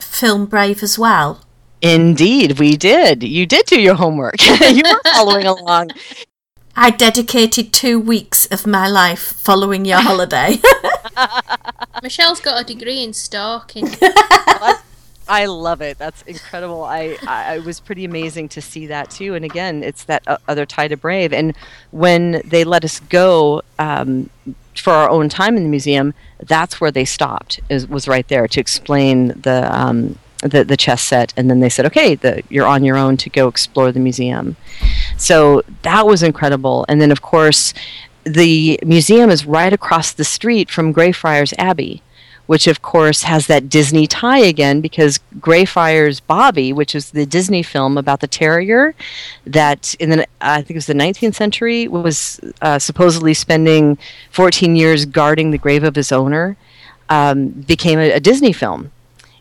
[0.00, 1.42] film Brave as well?
[1.80, 3.22] Indeed, we did.
[3.22, 4.34] You did do your homework.
[4.60, 5.90] you were following along.
[6.74, 10.58] I dedicated two weeks of my life following your holiday.
[12.02, 13.88] Michelle's got a degree in stalking.
[15.28, 15.98] I love it.
[15.98, 16.84] That's incredible.
[16.84, 19.34] I, I, was pretty amazing to see that too.
[19.34, 21.32] And again, it's that other tie to Brave.
[21.32, 21.56] And
[21.90, 24.30] when they let us go um,
[24.76, 27.60] for our own time in the museum, that's where they stopped.
[27.68, 31.70] Is was right there to explain the um, the, the chess set, and then they
[31.70, 34.56] said, "Okay, the, you're on your own to go explore the museum."
[35.16, 36.84] So that was incredible.
[36.88, 37.74] And then, of course,
[38.24, 42.02] the museum is right across the street from Greyfriars Abbey
[42.46, 47.62] which of course has that Disney tie again because Greyfriars Bobby, which is the Disney
[47.62, 48.94] film about the terrier
[49.46, 53.98] that in the I think it was the 19th century was uh, supposedly spending
[54.30, 56.56] 14 years guarding the grave of his owner,
[57.08, 58.92] um, became a, a Disney film.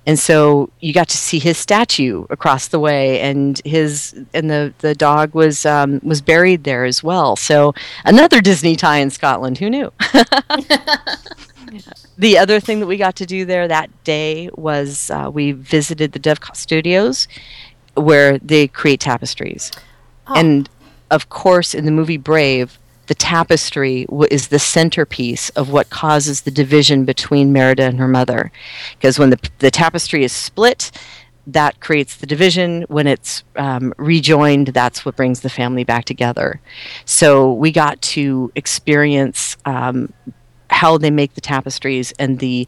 [0.08, 4.72] And so you got to see his statue across the way and his and the
[4.80, 7.36] the dog was um, was buried there as well.
[7.36, 9.92] So another disney tie in scotland who knew
[12.18, 16.12] the other thing that we got to do there that day was uh, we visited
[16.12, 17.28] the Dovecot Studios,
[17.96, 19.72] where they create tapestries,
[20.28, 20.36] oh.
[20.36, 20.70] and
[21.12, 26.42] of course, in the movie Brave, the tapestry w- is the centerpiece of what causes
[26.42, 28.52] the division between Merida and her mother,
[28.98, 30.92] because when the the tapestry is split.
[31.48, 32.86] That creates the division.
[32.88, 36.60] When it's um, rejoined, that's what brings the family back together.
[37.06, 40.12] So we got to experience um,
[40.70, 42.68] how they make the tapestries and the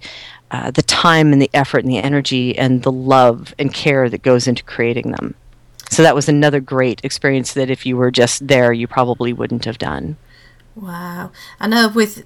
[0.51, 4.21] uh, the time and the effort and the energy and the love and care that
[4.21, 5.35] goes into creating them.
[5.89, 9.65] So that was another great experience that if you were just there, you probably wouldn't
[9.65, 10.17] have done.
[10.75, 11.31] Wow.
[11.59, 12.23] I know with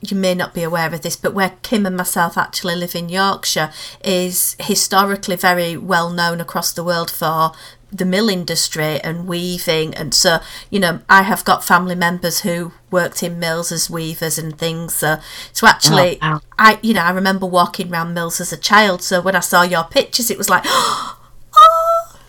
[0.00, 3.08] you may not be aware of this, but where Kim and myself actually live in
[3.08, 3.72] Yorkshire
[4.04, 7.52] is historically very well known across the world for
[7.92, 10.38] the mill industry and weaving and so
[10.70, 14.92] you know i have got family members who worked in mills as weavers and things
[14.92, 15.18] so
[15.52, 16.40] so actually Oh, wow.
[16.58, 19.62] i you know i remember walking around mills as a child so when i saw
[19.62, 21.16] your pictures it was like oh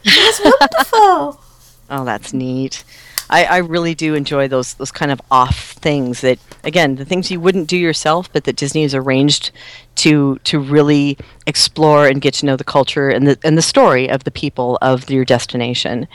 [0.05, 1.41] it's wonderful
[1.89, 2.83] Oh, that's neat.
[3.29, 7.29] I, I really do enjoy those those kind of off things that again the things
[7.29, 9.51] you wouldn't do yourself, but that Disney has arranged
[9.95, 14.09] to to really explore and get to know the culture and the and the story
[14.09, 16.07] of the people of your destination.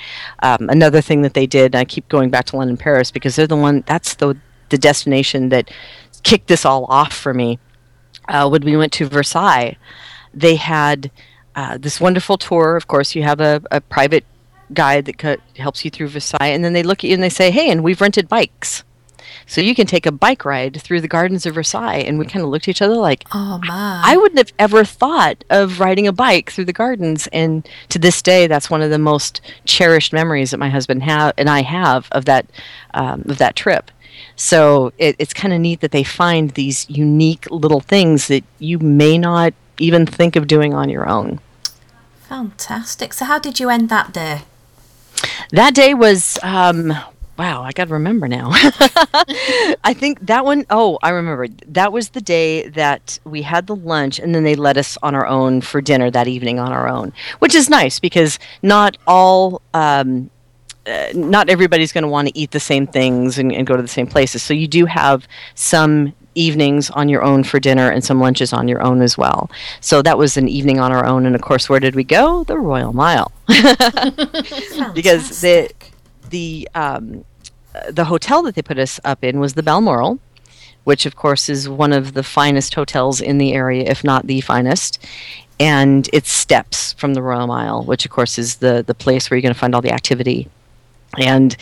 [0.43, 3.47] Um, another thing that they did, I keep going back to London, Paris because they're
[3.47, 4.37] the one that's the
[4.71, 5.71] the destination that
[6.23, 7.59] kicked this all off for me.
[8.29, 9.77] Uh, when we went to Versailles,
[10.33, 11.11] they had
[11.55, 12.77] uh, this wonderful tour.
[12.77, 14.25] Of course, you have a, a private
[14.75, 17.29] guide that co- helps you through Versailles, and then they look at you and they
[17.29, 18.85] say, "Hey, and we've rented bikes,
[19.47, 22.45] so you can take a bike ride through the gardens of Versailles." And we kind
[22.45, 26.07] of looked at each other like, oh my I wouldn't have ever thought of riding
[26.07, 30.13] a bike through the gardens, and to this day, that's one of the most cherished
[30.13, 32.47] memories that my husband have and I have of that
[32.95, 33.91] um, of that trip.
[34.37, 38.79] So it, it's kind of neat that they find these unique little things that you
[38.79, 41.41] may not even think of doing on your own.
[42.29, 44.43] fantastic so how did you end that day
[45.51, 46.93] That day was um
[47.39, 48.51] wow, I got to remember now.
[48.53, 51.49] I think that one oh, I remember.
[51.69, 55.15] That was the day that we had the lunch and then they let us on
[55.15, 59.63] our own for dinner that evening on our own, which is nice because not all
[59.75, 60.31] um
[60.87, 63.83] uh, not everybody's going to want to eat the same things and, and go to
[63.83, 64.43] the same places.
[64.43, 68.69] So you do have some evenings on your own for dinner and some lunches on
[68.69, 69.51] your own as well.
[69.81, 71.27] So that was an evening on our own.
[71.27, 72.45] And of course, where did we go?
[72.45, 73.33] The Royal Mile.
[74.95, 75.71] because the
[76.31, 77.25] the um,
[77.91, 80.19] the hotel that they put us up in was the Balmoral,
[80.85, 84.41] which of course is one of the finest hotels in the area, if not the
[84.41, 85.05] finest.
[85.61, 89.37] And it's steps from the Royal Mile, which of course is the the place where
[89.37, 90.49] you're going to find all the activity.
[91.19, 91.57] And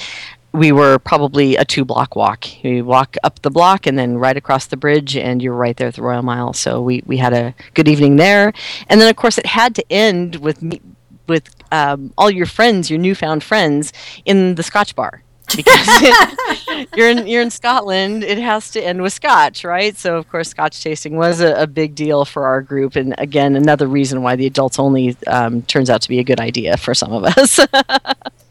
[0.52, 2.64] we were probably a two block walk.
[2.64, 5.88] You walk up the block and then right across the bridge, and you're right there
[5.88, 6.52] at the Royal Mile.
[6.52, 8.52] So we, we had a good evening there.
[8.88, 10.80] And then, of course, it had to end with me,
[11.28, 13.92] with um, all your friends, your newfound friends,
[14.24, 15.22] in the Scotch bar.
[15.56, 15.86] because
[16.96, 19.96] you're in you're in Scotland, it has to end with Scotch, right?
[19.96, 23.56] So of course, Scotch tasting was a, a big deal for our group, and again,
[23.56, 26.94] another reason why the adults only um, turns out to be a good idea for
[26.94, 27.60] some of us.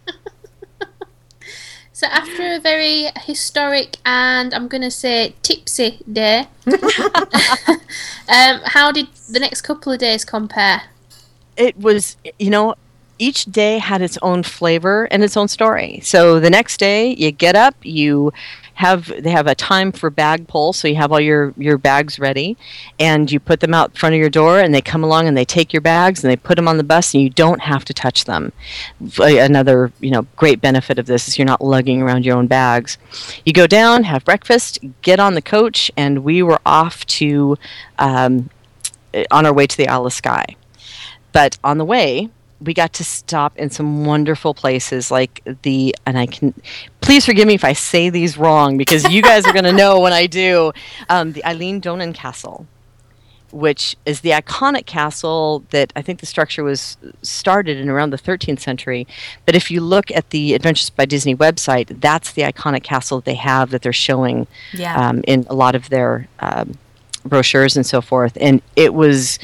[1.99, 9.39] So after a very historic and I'm gonna say tipsy day, um, how did the
[9.41, 10.83] next couple of days compare?
[11.59, 12.73] it was you know
[13.19, 15.99] each day had its own flavor and its own story.
[16.03, 18.33] So the next day you get up you
[18.79, 22.17] have they have a time for bag pull so you have all your your bags
[22.17, 22.55] ready
[22.97, 25.43] and you put them out front of your door and they come along and they
[25.43, 27.93] take your bags and they put them on the bus and you don't have to
[27.93, 28.53] touch them.
[29.19, 32.97] Another you know great benefit of this is you're not lugging around your own bags.
[33.45, 37.57] You go down have breakfast get on the coach and we were off to
[37.97, 38.49] um,
[39.29, 40.55] on our way to the Isle of Skye.
[41.33, 42.29] But on the way
[42.61, 46.53] we got to stop in some wonderful places like the and i can
[47.01, 49.99] please forgive me if i say these wrong because you guys are going to know
[49.99, 50.71] when i do.
[51.09, 52.65] Um, the Eilean Donan castle
[53.51, 58.17] which is the iconic castle that i think the structure was started in around the
[58.17, 59.07] 13th century.
[59.45, 63.25] But if you look at the adventures by disney website that's the iconic castle that
[63.25, 64.95] they have that they're showing Yeah.
[65.09, 66.77] um, in a lot of their um,
[67.25, 68.37] brochures and so forth.
[68.39, 69.39] And it was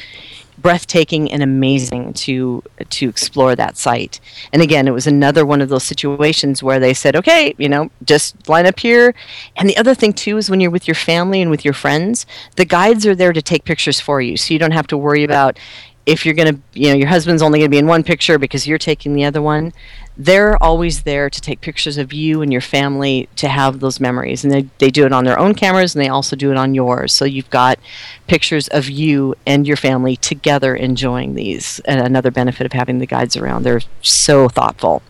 [0.66, 4.18] breathtaking and amazing to to explore that site.
[4.52, 7.88] And again, it was another one of those situations where they said, "Okay, you know,
[8.04, 9.14] just line up here."
[9.56, 12.26] And the other thing too is when you're with your family and with your friends,
[12.56, 15.22] the guides are there to take pictures for you, so you don't have to worry
[15.22, 15.56] about
[16.06, 18.38] if you're going to, you know, your husband's only going to be in one picture
[18.38, 19.72] because you're taking the other one.
[20.16, 24.44] They're always there to take pictures of you and your family to have those memories.
[24.44, 26.74] And they, they do it on their own cameras and they also do it on
[26.74, 27.12] yours.
[27.12, 27.80] So you've got
[28.28, 31.80] pictures of you and your family together enjoying these.
[31.80, 35.02] And another benefit of having the guides around, they're so thoughtful.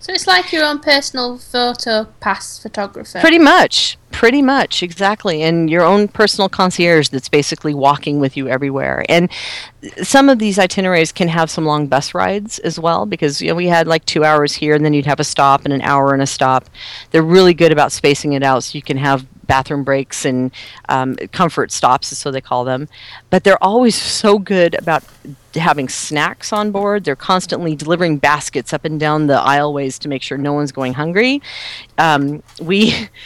[0.00, 3.18] So it's like your own personal photo pass photographer.
[3.20, 3.98] Pretty much.
[4.12, 5.42] Pretty much, exactly.
[5.42, 9.04] And your own personal concierge that's basically walking with you everywhere.
[9.08, 9.30] And
[10.02, 13.54] some of these itineraries can have some long bus rides as well because you know
[13.54, 16.12] we had like two hours here and then you'd have a stop and an hour
[16.12, 16.68] and a stop.
[17.10, 20.52] They're really good about spacing it out so you can have bathroom breaks and
[20.88, 22.88] um, comfort stops, so they call them.
[23.30, 25.02] But they're always so good about
[25.54, 27.02] having snacks on board.
[27.02, 30.94] They're constantly delivering baskets up and down the aisleways to make sure no one's going
[30.94, 31.42] hungry.
[31.98, 33.08] Um, we.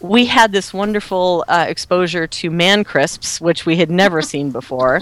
[0.00, 5.00] We had this wonderful uh, exposure to man crisps, which we had never seen before.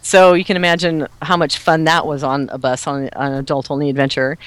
[0.00, 3.38] So you can imagine how much fun that was on a bus on, on an
[3.38, 4.38] adult only adventure.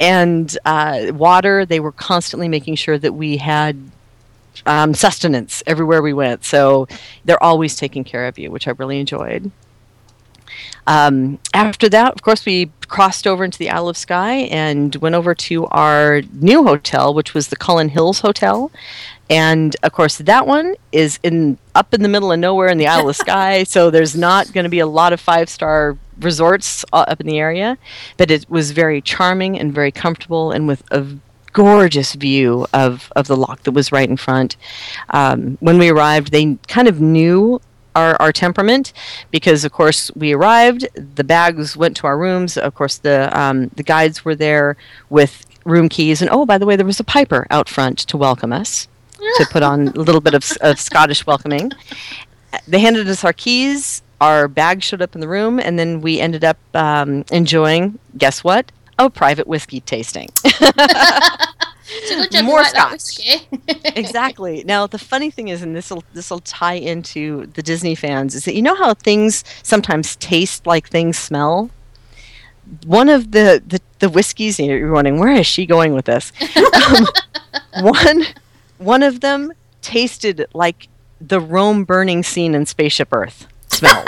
[0.00, 3.76] And uh, water, they were constantly making sure that we had
[4.66, 6.44] um, sustenance everywhere we went.
[6.44, 6.88] So
[7.24, 9.50] they're always taking care of you, which I really enjoyed.
[10.86, 15.14] Um, after that, of course, we crossed over into the Isle of Skye and went
[15.14, 18.70] over to our new hotel, which was the Cuillin Hills Hotel.
[19.28, 22.88] And of course, that one is in up in the middle of nowhere in the
[22.88, 26.84] Isle of Skye, so there's not going to be a lot of five star resorts
[26.92, 27.78] uh, up in the area.
[28.16, 31.06] But it was very charming and very comfortable, and with a
[31.52, 34.56] gorgeous view of, of the loch that was right in front.
[35.10, 37.60] Um, when we arrived, they kind of knew
[37.96, 38.92] our, our temperament
[39.30, 43.68] because of course we arrived the bags went to our rooms of course the um,
[43.74, 44.76] the guides were there
[45.08, 48.16] with room keys and oh by the way there was a piper out front to
[48.16, 48.88] welcome us
[49.36, 51.70] to put on a little bit of, of scottish welcoming
[52.66, 56.20] they handed us our keys our bags showed up in the room and then we
[56.20, 58.70] ended up um, enjoying guess what
[59.06, 60.28] a private whiskey tasting
[62.06, 63.18] So good job you More like that scotch.
[63.18, 63.48] whiskey.
[63.96, 64.62] exactly.
[64.64, 68.34] Now the funny thing is, and this will this will tie into the Disney fans,
[68.34, 71.70] is that you know how things sometimes taste like things smell.
[72.86, 76.32] One of the the, the whiskeys, you're wondering where is she going with this?
[76.88, 77.06] um,
[77.82, 78.24] one
[78.78, 80.86] one of them tasted like
[81.20, 84.06] the Rome burning scene in Spaceship Earth smells.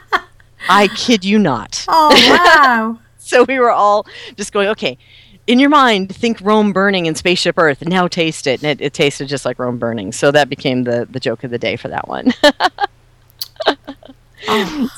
[0.68, 1.84] I kid you not.
[1.88, 2.10] Oh,
[2.56, 2.98] wow.
[3.32, 4.04] So we were all
[4.36, 4.98] just going, okay,
[5.46, 8.62] in your mind, think Rome burning in Spaceship Earth, now taste it.
[8.62, 10.12] And it, it tasted just like Rome burning.
[10.12, 12.32] So that became the, the joke of the day for that one.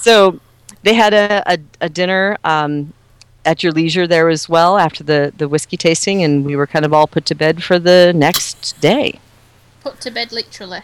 [0.00, 0.40] So
[0.82, 2.92] they had a, a, a dinner um,
[3.44, 6.84] at your leisure there as well after the, the whiskey tasting, and we were kind
[6.84, 9.20] of all put to bed for the next day.
[9.80, 10.80] Put to bed literally.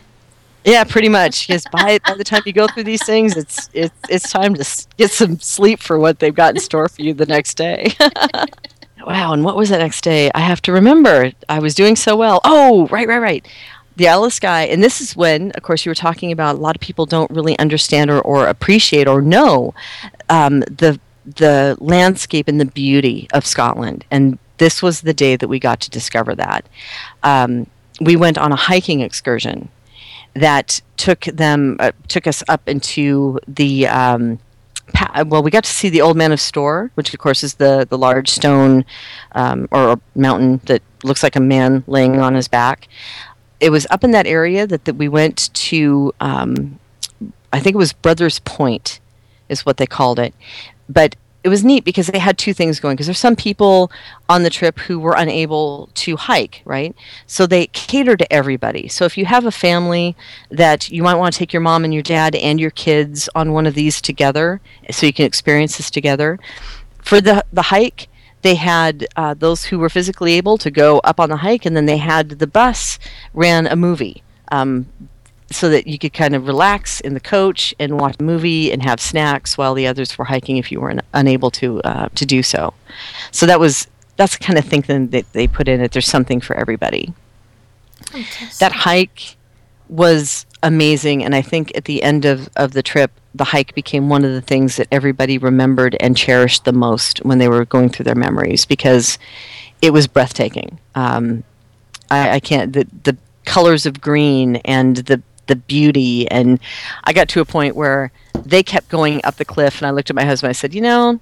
[0.64, 1.46] Yeah, pretty much.
[1.46, 4.86] Because by, by the time you go through these things, it's it's it's time to
[4.96, 7.94] get some sleep for what they've got in store for you the next day.
[9.06, 10.30] wow, and what was that next day?
[10.34, 11.32] I have to remember.
[11.48, 12.40] I was doing so well.
[12.44, 13.48] Oh, right, right, right.
[13.96, 16.56] The of Skye, and this is when, of course, you were talking about.
[16.56, 19.74] A lot of people don't really understand or, or appreciate or know
[20.28, 24.04] um, the the landscape and the beauty of Scotland.
[24.10, 26.66] And this was the day that we got to discover that.
[27.22, 27.66] Um,
[28.00, 29.68] we went on a hiking excursion
[30.34, 34.38] that took them uh, took us up into the um,
[34.92, 37.54] pa- well we got to see the Old Man of Storr which of course is
[37.54, 38.84] the the large stone
[39.32, 42.88] um, or mountain that looks like a man laying on his back.
[43.58, 46.78] It was up in that area that, that we went to um,
[47.52, 49.00] i think it was brothers point
[49.50, 50.32] is what they called it.
[50.88, 53.90] But it was neat because they had two things going because there's some people
[54.28, 56.94] on the trip who were unable to hike right?
[57.26, 58.88] So they cater to everybody.
[58.88, 60.16] So if you have a family
[60.50, 63.52] that you might want to take your mom and your dad and your kids on
[63.52, 64.60] one of these together
[64.90, 66.38] so you can experience this together.
[67.02, 68.08] For the the hike
[68.42, 71.76] they had uh, those who were physically able to go up on the hike and
[71.76, 72.98] then they had the bus
[73.34, 74.86] ran a movie um,
[75.50, 78.82] so that you could kind of relax in the coach and watch a movie and
[78.82, 82.24] have snacks while the others were hiking if you were un- unable to uh, to
[82.24, 82.72] do so.
[83.32, 85.92] So that was that's the kind of thinking that they put in it.
[85.92, 87.12] There's something for everybody.
[88.58, 89.36] That hike
[89.88, 94.08] was amazing, and I think at the end of, of the trip, the hike became
[94.08, 97.88] one of the things that everybody remembered and cherished the most when they were going
[97.88, 99.18] through their memories because
[99.80, 100.78] it was breathtaking.
[100.94, 101.44] Um,
[102.10, 106.30] I, I can't the the colors of green and the the beauty.
[106.30, 106.58] And
[107.04, 108.10] I got to a point where
[108.42, 110.80] they kept going up the cliff and I looked at my husband I said you
[110.80, 111.20] know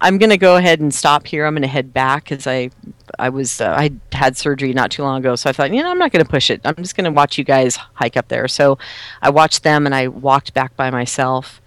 [0.00, 1.46] I'm going to go ahead and stop here.
[1.46, 2.70] I'm going to head back cuz I
[3.18, 5.36] I was uh, I had surgery not too long ago.
[5.36, 6.60] So I thought you know I'm not going to push it.
[6.64, 8.48] I'm just going to watch you guys hike up there.
[8.48, 8.78] So
[9.22, 11.60] I watched them and I walked back by myself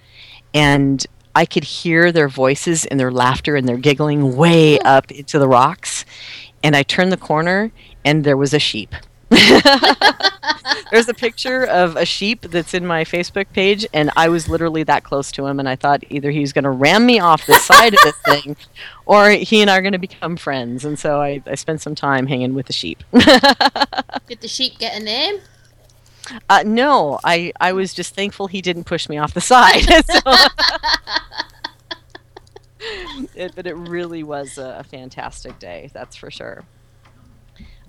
[0.54, 1.06] and
[1.36, 5.48] I could hear their voices and their laughter and their giggling way up into the
[5.48, 6.06] rocks.
[6.64, 7.72] And I turned the corner
[8.04, 8.94] and there was a sheep.
[10.92, 14.84] There's a picture of a sheep that's in my Facebook page, and I was literally
[14.84, 17.46] that close to him, and I thought either he was going to ram me off
[17.46, 18.58] the side of this thing,
[19.06, 20.86] or he and I are going to become friends.
[20.86, 23.04] And so I, I spent some time hanging with the sheep.
[23.14, 25.40] Did the sheep get a name?
[26.50, 29.84] uh, no, I, I was just thankful he didn't push me off the side.
[30.06, 30.36] So-
[33.36, 36.64] it, but it really was a, a fantastic day, that's for sure.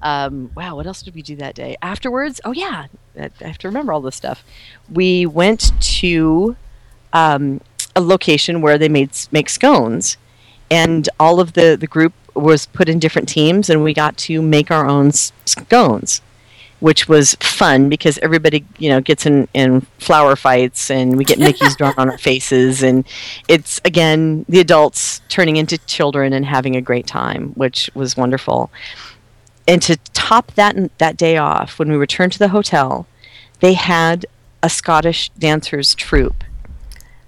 [0.03, 1.77] Um, wow, what else did we do that day?
[1.83, 2.87] Afterwards, oh yeah,
[3.19, 4.45] I have to remember all this stuff.
[4.91, 6.57] We went to
[7.13, 7.61] um,
[7.95, 10.17] a location where they made make scones,
[10.71, 14.41] and all of the the group was put in different teams, and we got to
[14.41, 16.23] make our own scones
[16.81, 21.39] which was fun because everybody you know gets in, in flower fights and we get
[21.39, 23.07] Mickey's drawn on our faces and
[23.49, 28.71] it's again the adults turning into children and having a great time, which was wonderful.
[29.71, 33.07] And to top that that day off, when we returned to the hotel,
[33.61, 34.27] they had
[34.65, 36.43] a Scottish dancers troupe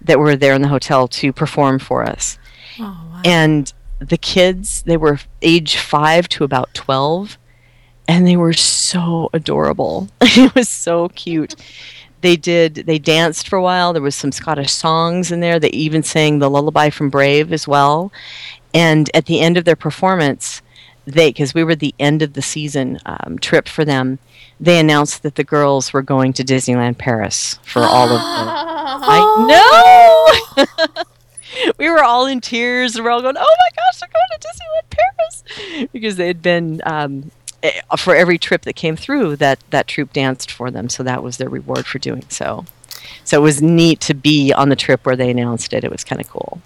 [0.00, 2.38] that were there in the hotel to perform for us.
[2.80, 3.22] Oh, wow.
[3.24, 7.38] And the kids, they were age five to about twelve
[8.08, 10.08] and they were so adorable.
[10.20, 11.54] it was so cute.
[12.22, 12.74] They did.
[12.74, 13.92] They danced for a while.
[13.92, 15.60] There was some Scottish songs in there.
[15.60, 18.12] They even sang the lullaby from Brave as well.
[18.74, 20.60] And at the end of their performance,
[21.04, 24.18] they because we were the end of the season um, trip for them,
[24.60, 28.48] they announced that the girls were going to Disneyland Paris for all of them.
[29.04, 31.04] I know.
[31.78, 34.48] we were all in tears and we're all going, "Oh my gosh, they're going to
[34.48, 37.30] Disneyland Paris!" because they had been um,
[37.62, 40.88] Eh, for every trip that came through, that that troop danced for them.
[40.88, 42.64] So that was their reward for doing so.
[43.24, 45.84] So it was neat to be on the trip where they announced it.
[45.84, 46.60] It was kind of cool.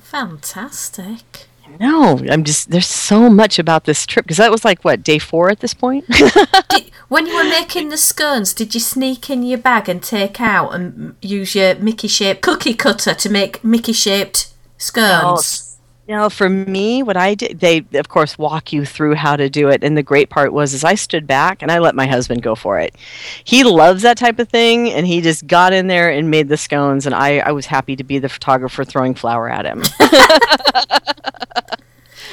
[0.00, 1.46] Fantastic.
[1.78, 5.18] No, I'm just there's so much about this trip because that was like what day
[5.18, 6.04] four at this point.
[6.70, 10.40] did, when you were making the scones, did you sneak in your bag and take
[10.40, 15.69] out and use your Mickey shaped cookie cutter to make Mickey shaped scones?
[16.10, 19.48] You know, for me, what I did, they of course walk you through how to
[19.48, 19.84] do it.
[19.84, 22.56] And the great part was, is I stood back and I let my husband go
[22.56, 22.96] for it.
[23.44, 26.56] He loves that type of thing, and he just got in there and made the
[26.56, 27.06] scones.
[27.06, 29.84] And I, I was happy to be the photographer throwing flour at him.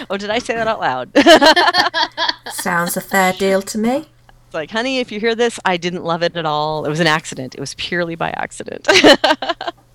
[0.10, 1.12] oh, did I say that out loud?
[2.52, 4.08] Sounds a fair deal to me.
[4.48, 6.84] It's like, honey, if you hear this, I didn't love it at all.
[6.84, 7.54] It was an accident.
[7.54, 8.88] It was purely by accident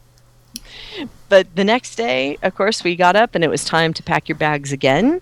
[1.28, 4.28] but the next day, of course, we got up and it was time to pack
[4.28, 5.20] your bags again.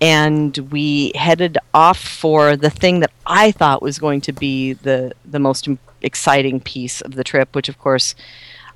[0.00, 5.12] And we headed off for the thing that I thought was going to be the,
[5.24, 5.68] the most
[6.00, 8.14] exciting piece of the trip, which, of course,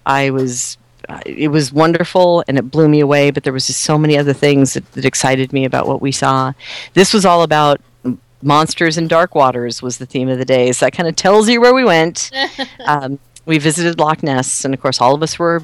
[0.04, 0.78] I was
[1.08, 4.18] uh, it was wonderful and it blew me away, but there was just so many
[4.18, 6.52] other things that, that, excited me about what we saw.
[6.94, 7.80] This was all about
[8.42, 11.48] monsters and dark waters was the theme of the day, so that kind of tells
[11.48, 12.30] you where we went.
[12.86, 15.62] um, we visited Loch Ness, and of course, all of us were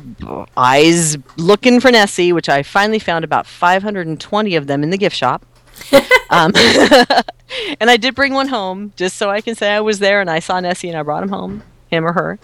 [0.56, 5.16] eyes looking for Nessie, which I finally found about 520 of them in the gift
[5.16, 5.44] shop.
[6.30, 6.52] um,
[7.80, 10.30] and I did bring one home just so I can say I was there and
[10.30, 12.38] I saw Nessie and I brought him home, him or her.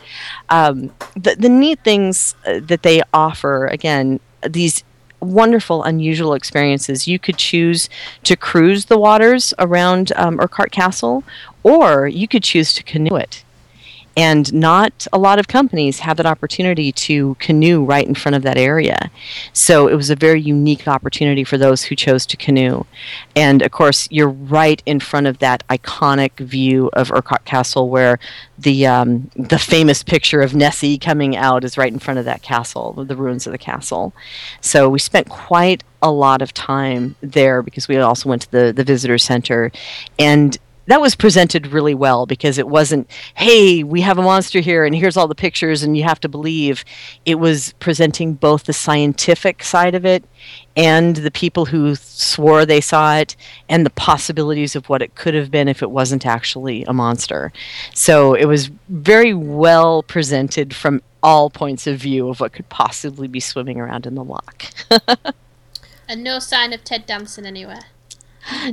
[0.49, 4.18] Um, the, the neat things uh, that they offer, again,
[4.49, 4.82] these
[5.20, 7.07] wonderful, unusual experiences.
[7.07, 7.89] You could choose
[8.24, 11.22] to cruise the waters around um, Urquhart Castle,
[11.62, 13.45] or you could choose to canoe it.
[14.19, 18.43] And not a lot of companies have that opportunity to canoe right in front of
[18.43, 19.12] that area.
[19.53, 22.85] So it was a very unique opportunity for those who chose to canoe.
[23.37, 28.19] And of course, you're right in front of that iconic view of Urquhart Castle where
[28.59, 32.43] the, um, the famous picture of Nessie coming out is right in front of that
[32.43, 34.12] castle, the ruins of the castle.
[34.61, 38.73] So we spent quite a lot of time there because we also went to the,
[38.73, 39.71] the visitor center.
[40.19, 40.59] And
[40.89, 44.95] that was presented really well because it wasn't, hey, we have a monster here and
[44.95, 46.82] here's all the pictures and you have to believe.
[47.26, 50.24] It was presenting both the scientific side of it
[50.76, 53.36] and the people who swore they saw it
[53.68, 57.53] and the possibilities of what it could have been if it wasn't actually a monster.
[57.93, 63.28] So it was very well presented from all points of view of what could possibly
[63.28, 64.64] be swimming around in the loch.
[66.09, 67.84] and no sign of Ted Danson anywhere.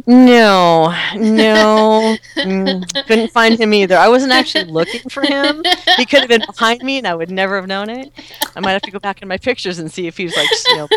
[0.08, 3.98] No, no, mm, couldn't find him either.
[3.98, 5.64] I wasn't actually looking for him.
[5.98, 8.12] He could have been behind me, and I would never have known it.
[8.56, 10.48] I might have to go back in my pictures and see if he was like,
[10.68, 10.88] you know,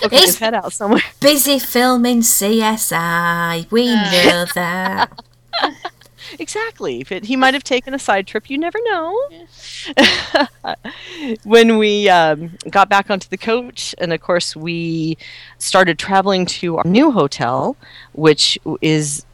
[0.00, 1.02] poking his head out somewhere.
[1.20, 3.70] Busy filming CSI.
[3.70, 5.22] We know that.
[6.38, 7.04] Exactly.
[7.08, 8.50] It, he might have taken a side trip.
[8.50, 9.28] You never know.
[11.44, 15.16] when we um, got back onto the coach, and of course, we
[15.58, 17.76] started traveling to our new hotel,
[18.12, 19.24] which is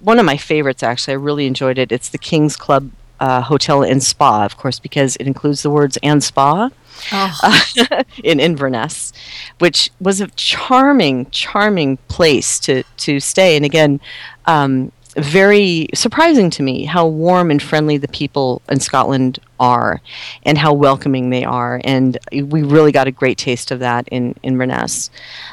[0.00, 1.12] one of my favorites, actually.
[1.12, 1.92] I really enjoyed it.
[1.92, 2.90] It's the King's Club
[3.20, 6.70] uh, Hotel and Spa, of course, because it includes the words and spa.
[7.12, 7.38] Oh.
[7.42, 9.12] Uh, in Inverness,
[9.58, 13.54] which was a charming, charming place to to stay.
[13.54, 14.00] And again,
[14.46, 20.00] um, very surprising to me how warm and friendly the people in Scotland are
[20.44, 21.80] and how welcoming they are.
[21.84, 25.10] And we really got a great taste of that in, in Inverness.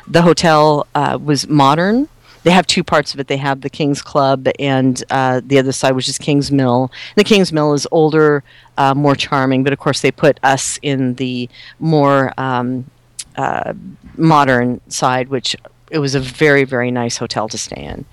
[0.08, 2.08] The hotel uh, was modern,
[2.44, 3.28] they have two parts of it.
[3.28, 6.92] They have the King's Club and uh, the other side, which is King's Mill.
[7.16, 8.44] The King's Mill is older,
[8.78, 11.50] uh, more charming, but of course they put us in the
[11.80, 12.86] more um,
[13.38, 13.74] uh,
[14.18, 15.56] modern side, which
[15.90, 18.06] it was a very very nice hotel to stay in.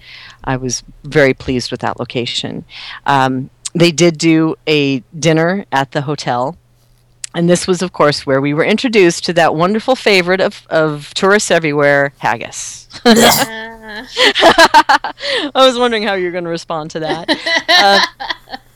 [0.45, 2.65] I was very pleased with that location.
[3.07, 6.57] Um, they did do a dinner at the hotel.
[7.33, 11.15] And this was, of course, where we were introduced to that wonderful favorite of, of
[11.15, 12.89] tourists everywhere, haggis.
[13.05, 14.05] I
[15.55, 17.31] was wondering how you were going to respond to that.
[17.69, 18.01] Uh,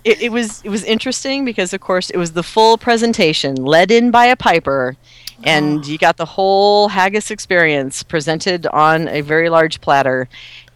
[0.04, 3.90] it, it was it was interesting because, of course, it was the full presentation, led
[3.90, 4.96] in by a piper,
[5.42, 10.28] and you got the whole haggis experience presented on a very large platter.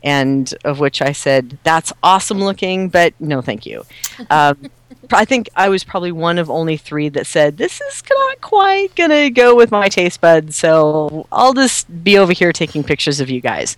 [0.03, 3.85] And of which I said, "That's awesome looking, but no, thank you."
[4.31, 4.71] Um,
[5.13, 8.95] I think I was probably one of only three that said, This is not quite
[8.95, 13.21] going to go with my taste buds, so I'll just be over here taking pictures
[13.21, 13.77] of you guys.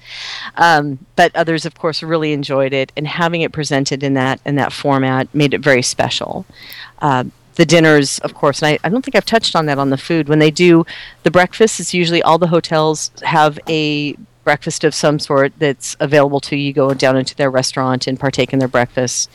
[0.57, 4.57] Um, but others, of course, really enjoyed it, and having it presented in that, in
[4.57, 6.47] that format made it very special.
[7.01, 7.25] Uh,
[7.57, 9.99] the dinners, of course, and I, I don't think I've touched on that on the
[9.99, 10.29] food.
[10.29, 10.87] When they do
[11.25, 16.41] the breakfast, it's usually all the hotels have a breakfast of some sort that's available
[16.41, 16.73] to you.
[16.73, 19.31] Go down into their restaurant and partake in their breakfast.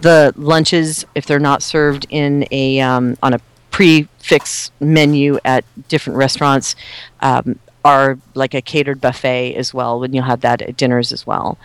[0.00, 3.40] The lunches, if they're not served in a um, on a
[3.70, 6.76] prix fixe menu at different restaurants,
[7.20, 10.00] um, are like a catered buffet as well.
[10.00, 11.58] When you'll have that at dinners as well.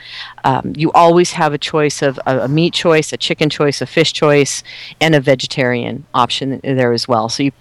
[0.43, 3.85] Um, you always have a choice of a, a meat choice, a chicken choice, a
[3.85, 4.63] fish choice,
[5.01, 7.27] and a vegetarian option there as well.
[7.27, 7.51] So you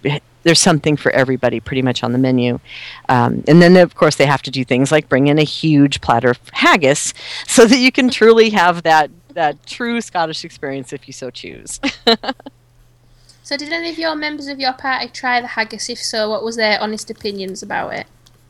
[0.44, 2.60] there's something for everybody pretty much on the menu.
[3.08, 6.00] Um, and then, of course, they have to do things like bring in a huge
[6.00, 7.12] platter of haggis
[7.46, 11.80] so that you can truly have that, that true Scottish experience if you so choose.
[13.42, 15.88] so, did any of your members of your party try the haggis?
[15.88, 18.06] If so, what was their honest opinions about it?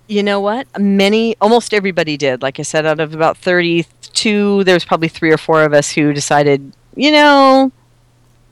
[0.06, 0.66] You know what?
[0.78, 2.42] Many, almost everybody did.
[2.42, 5.92] Like I said, out of about 32, there was probably three or four of us
[5.92, 7.72] who decided, you know,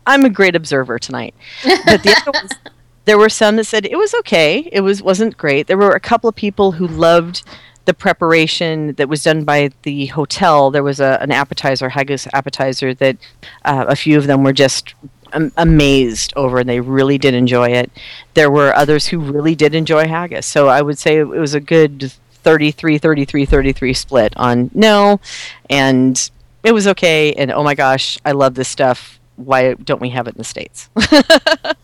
[0.07, 1.35] I'm a great observer tonight.
[1.63, 2.53] But the other ones,
[3.05, 4.69] there were some that said it was okay.
[4.73, 5.67] It was wasn't great.
[5.67, 7.43] There were a couple of people who loved
[7.85, 10.71] the preparation that was done by the hotel.
[10.71, 13.17] There was a, an appetizer, haggis appetizer, that
[13.65, 14.95] uh, a few of them were just
[15.33, 17.91] am- amazed over, and they really did enjoy it.
[18.35, 20.47] There were others who really did enjoy haggis.
[20.47, 22.13] So I would say it was a good
[22.45, 25.21] 33, 33, 33 split on no,
[25.69, 26.31] and
[26.63, 27.33] it was okay.
[27.33, 29.19] And oh my gosh, I love this stuff.
[29.37, 30.89] Why don't we have it in the states?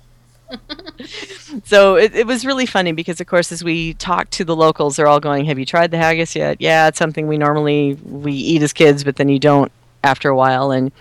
[1.65, 4.97] so it, it was really funny because of course as we talked to the locals
[4.97, 6.61] they're all going have you tried the haggis yet?
[6.61, 9.71] Yeah it's something we normally we eat as kids but then you don't
[10.05, 10.71] after a while.
[10.71, 10.93] And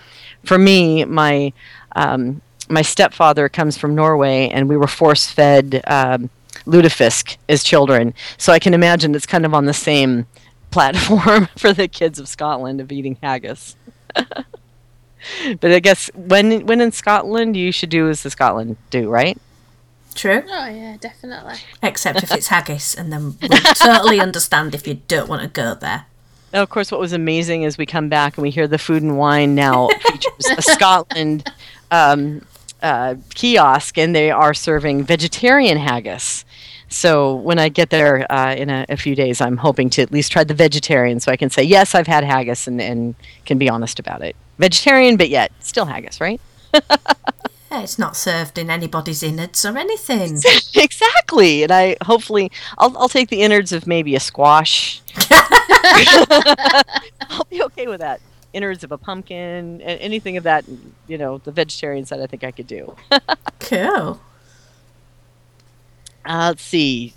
[0.44, 1.52] for me my
[1.96, 6.30] um, my stepfather comes from norway and we were force fed um,
[6.66, 8.14] lutefisk as children.
[8.36, 10.26] So i can imagine it's kind of on the same
[10.70, 13.74] platform for the kids of scotland of eating haggis
[15.60, 19.38] but I guess when when in Scotland, you should do as the Scotland do, right?
[20.14, 20.42] True.
[20.48, 21.54] Oh yeah, definitely.
[21.82, 25.74] Except if it's haggis, and then we'll totally understand if you don't want to go
[25.74, 26.06] there.
[26.52, 29.02] Now, of course, what was amazing is we come back and we hear the food
[29.02, 31.48] and wine now features a Scotland
[31.90, 32.44] um,
[32.82, 36.44] uh, kiosk, and they are serving vegetarian haggis.
[36.88, 40.10] So when I get there uh, in a, a, few days, I'm hoping to at
[40.10, 43.14] least try the vegetarian, so I can say yes, I've had haggis, and, and
[43.44, 44.34] can be honest about it.
[44.58, 46.40] Vegetarian, but yet still haggis, right?
[46.72, 50.40] yeah, it's not served in anybody's innards or anything.
[50.74, 55.00] exactly, and I hopefully I'll I'll take the innards of maybe a squash.
[57.30, 58.20] I'll be okay with that.
[58.52, 60.64] Innards of a pumpkin, anything of that.
[61.06, 62.96] You know, the vegetarian side, I think I could do.
[63.60, 64.20] cool.
[66.24, 67.14] Uh, let's see.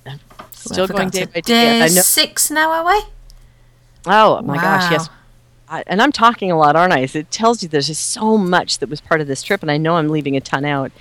[0.52, 1.80] Still going day by day.
[1.80, 3.04] Day six now, are we?
[4.06, 4.62] Oh my wow.
[4.62, 4.92] gosh!
[4.92, 5.10] Yes,
[5.88, 7.00] and I'm talking a lot, aren't I?
[7.00, 9.78] It tells you there's just so much that was part of this trip, and I
[9.78, 10.92] know I'm leaving a ton out.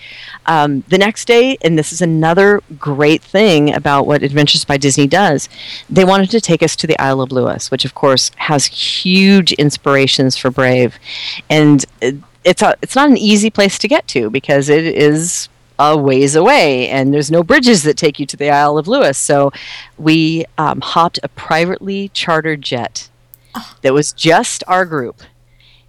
[0.46, 5.06] Um, the next day, and this is another great thing about what Adventures by Disney
[5.06, 5.48] does,
[5.88, 9.52] they wanted to take us to the Isle of Lewis, which of course has huge
[9.52, 10.98] inspirations for Brave,
[11.48, 11.84] and
[12.44, 15.48] it's a it's not an easy place to get to because it is
[15.78, 19.18] a ways away, and there's no bridges that take you to the Isle of Lewis.
[19.18, 19.50] So
[19.98, 23.09] we um, hopped a privately chartered jet
[23.82, 25.22] that was just our group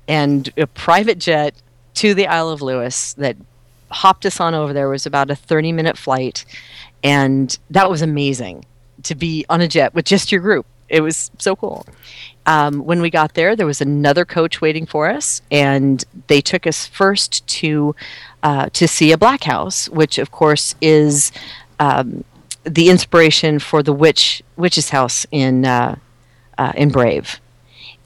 [0.08, 1.56] and a private jet
[1.96, 3.38] to the Isle of Lewis that
[3.92, 4.88] hopped us on over there.
[4.88, 6.46] It was about a 30 minute flight.
[7.04, 8.66] And that was amazing
[9.04, 10.66] to be on a jet with just your group.
[10.90, 11.86] It was so cool.
[12.46, 16.66] Um, when we got there there was another coach waiting for us and they took
[16.66, 17.96] us first to
[18.42, 21.32] uh, to see a black house which of course is
[21.80, 22.24] um,
[22.64, 25.96] the inspiration for the witch witch's house in uh,
[26.58, 27.40] uh, in brave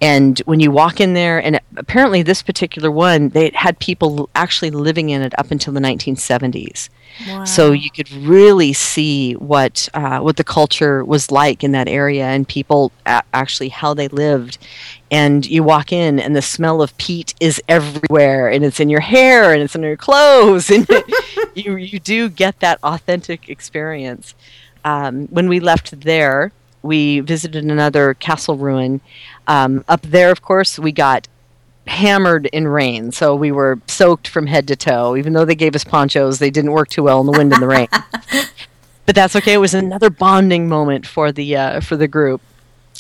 [0.01, 4.71] And when you walk in there, and apparently this particular one, they had people actually
[4.71, 6.89] living in it up until the 1970s.
[7.27, 7.45] Wow.
[7.45, 12.25] So you could really see what uh, what the culture was like in that area,
[12.25, 14.57] and people a- actually how they lived.
[15.11, 18.99] And you walk in, and the smell of peat is everywhere, and it's in your
[18.99, 20.85] hair, and it's in your clothes, and
[21.53, 24.35] you you do get that authentic experience.
[24.83, 26.51] Um, when we left there,
[26.85, 29.01] we visited another castle ruin.
[29.47, 31.27] Um, up there, of course, we got
[31.87, 35.15] hammered in rain, so we were soaked from head to toe.
[35.15, 37.61] Even though they gave us ponchos, they didn't work too well in the wind and
[37.61, 37.87] the rain.
[39.05, 39.53] But that's okay.
[39.53, 42.41] It was another bonding moment for the uh, for the group.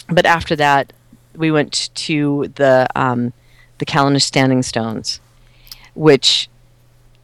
[0.07, 0.93] But after that,
[1.35, 3.33] we went to the um,
[3.79, 5.19] the Callanish Standing Stones,
[5.95, 6.47] which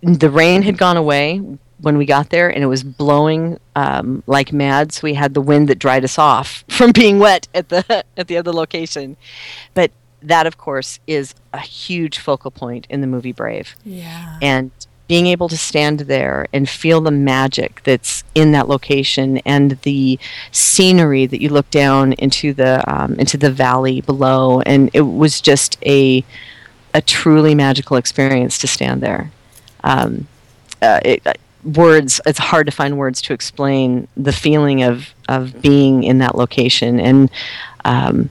[0.01, 1.41] the rain had gone away
[1.81, 4.91] when we got there, and it was blowing um, like mad.
[4.91, 8.27] So we had the wind that dried us off from being wet at the at
[8.27, 9.17] the other location.
[9.73, 9.91] But
[10.23, 13.75] that, of course, is a huge focal point in the movie Brave.
[13.83, 14.37] Yeah.
[14.41, 14.71] And
[15.07, 20.17] being able to stand there and feel the magic that's in that location and the
[20.51, 25.41] scenery that you look down into the um, into the valley below, and it was
[25.41, 26.23] just a
[26.93, 29.31] a truly magical experience to stand there.
[29.83, 30.27] Um,
[30.81, 35.61] uh, it, uh, words it's hard to find words to explain the feeling of of
[35.61, 36.99] being in that location.
[36.99, 37.31] And
[37.85, 38.29] um,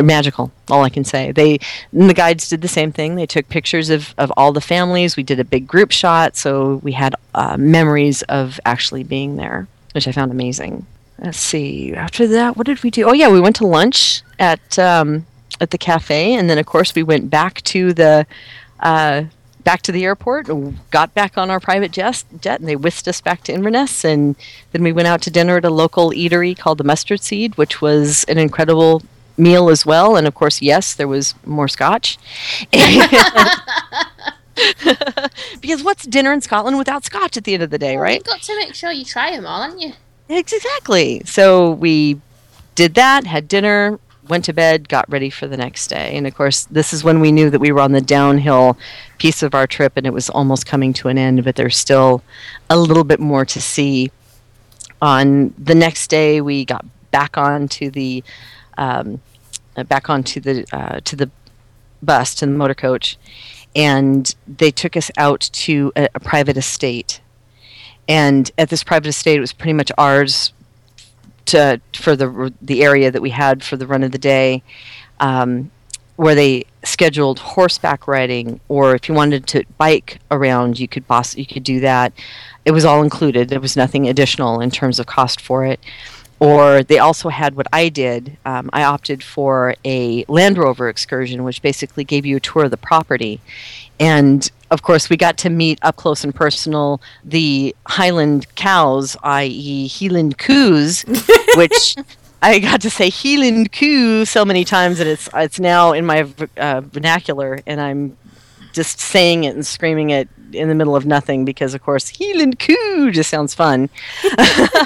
[0.00, 1.32] magical all i can say.
[1.32, 1.58] They
[1.92, 3.14] the guides did the same thing.
[3.14, 5.16] They took pictures of, of all the families.
[5.16, 9.66] We did a big group shot so we had uh, memories of actually being there
[9.92, 10.86] which i found amazing.
[11.18, 13.08] Let's see after that what did we do?
[13.08, 15.26] Oh yeah we went to lunch at um,
[15.60, 18.26] at the cafe and then of course we went back to the
[18.80, 19.24] uh,
[19.64, 20.48] back to the airport
[20.90, 24.36] got back on our private jet, jet and they whisked us back to Inverness and
[24.72, 27.80] then we went out to dinner at a local eatery called the Mustard Seed which
[27.80, 29.02] was an incredible
[29.36, 32.18] meal as well and of course yes there was more scotch
[35.60, 38.24] because what's dinner in Scotland without scotch at the end of the day right You've
[38.24, 39.92] got to make sure you try them all, haven't you?
[40.28, 41.22] Exactly.
[41.24, 42.20] So we
[42.74, 43.98] did that, had dinner,
[44.32, 46.16] went to bed, got ready for the next day.
[46.16, 48.76] And of course, this is when we knew that we were on the downhill
[49.18, 52.22] piece of our trip and it was almost coming to an end, but there's still
[52.68, 54.10] a little bit more to see.
[55.00, 58.24] On the next day, we got back onto the
[58.78, 59.20] um,
[59.76, 61.30] uh, back onto the uh, to the
[62.02, 63.18] bus to the motor coach,
[63.76, 67.20] and they took us out to a, a private estate
[68.08, 70.52] and at this private estate, it was pretty much ours
[71.46, 74.62] to for the the area that we had for the run of the day,
[75.20, 75.70] um,
[76.16, 81.36] where they scheduled horseback riding, or if you wanted to bike around, you could boss
[81.36, 82.12] you could do that.
[82.64, 83.48] It was all included.
[83.48, 85.80] There was nothing additional in terms of cost for it.
[86.38, 88.36] Or they also had what I did.
[88.44, 92.72] Um, I opted for a Land Rover excursion, which basically gave you a tour of
[92.72, 93.40] the property.
[94.00, 99.86] And of course, we got to meet up close and personal the Highland cows, i.e.,
[99.86, 101.02] Heeland coos,
[101.56, 101.94] which
[102.40, 106.26] I got to say Heeland coo so many times that it's it's now in my
[106.56, 108.16] uh, vernacular, and I'm
[108.72, 112.58] just saying it and screaming it in the middle of nothing because, of course, Heeland
[112.58, 113.90] coo just sounds fun.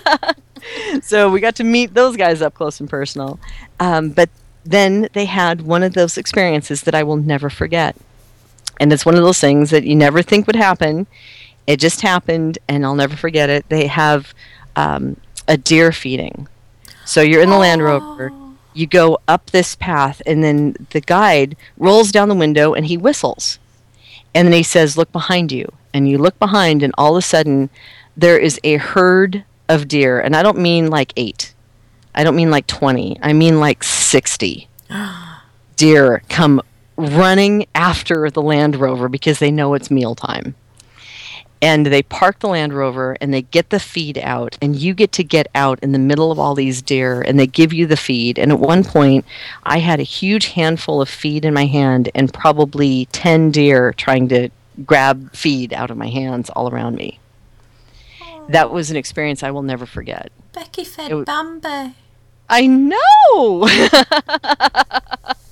[1.02, 3.38] so we got to meet those guys up close and personal.
[3.78, 4.30] Um, but
[4.64, 7.94] then they had one of those experiences that I will never forget.
[8.78, 11.06] And it's one of those things that you never think would happen.
[11.66, 13.68] It just happened, and I'll never forget it.
[13.68, 14.34] They have
[14.76, 15.16] um,
[15.48, 16.48] a deer feeding.
[17.04, 18.32] So you're in the Land Rover.
[18.74, 22.96] You go up this path, and then the guide rolls down the window and he
[22.96, 23.58] whistles.
[24.34, 25.72] And then he says, Look behind you.
[25.94, 27.70] And you look behind, and all of a sudden,
[28.16, 30.20] there is a herd of deer.
[30.20, 31.54] And I don't mean like eight,
[32.14, 34.68] I don't mean like 20, I mean like 60
[35.76, 36.62] deer come
[36.96, 40.54] running after the Land Rover because they know it's mealtime.
[41.62, 45.12] And they park the Land Rover and they get the feed out, and you get
[45.12, 47.96] to get out in the middle of all these deer, and they give you the
[47.96, 48.38] feed.
[48.38, 49.24] And at one point,
[49.62, 54.28] I had a huge handful of feed in my hand, and probably 10 deer trying
[54.28, 54.50] to
[54.84, 57.18] grab feed out of my hands all around me.
[58.48, 60.30] That was an experience I will never forget.
[60.52, 61.94] Becci fed w- Bambi.
[62.48, 63.66] I know.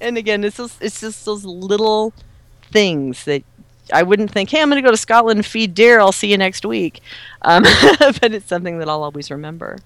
[0.00, 2.12] and again, it's just, it's just those little
[2.70, 3.42] things that
[3.92, 6.00] I wouldn't think, hey, I'm going to go to Scotland and feed deer.
[6.00, 7.00] I'll see you next week.
[7.42, 7.62] Um,
[7.98, 9.78] but it's something that I'll always remember.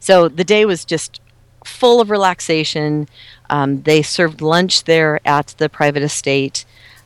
[0.00, 1.20] So the day was just
[1.64, 3.08] full of relaxation.
[3.50, 6.64] Um, they served lunch there at the private estate.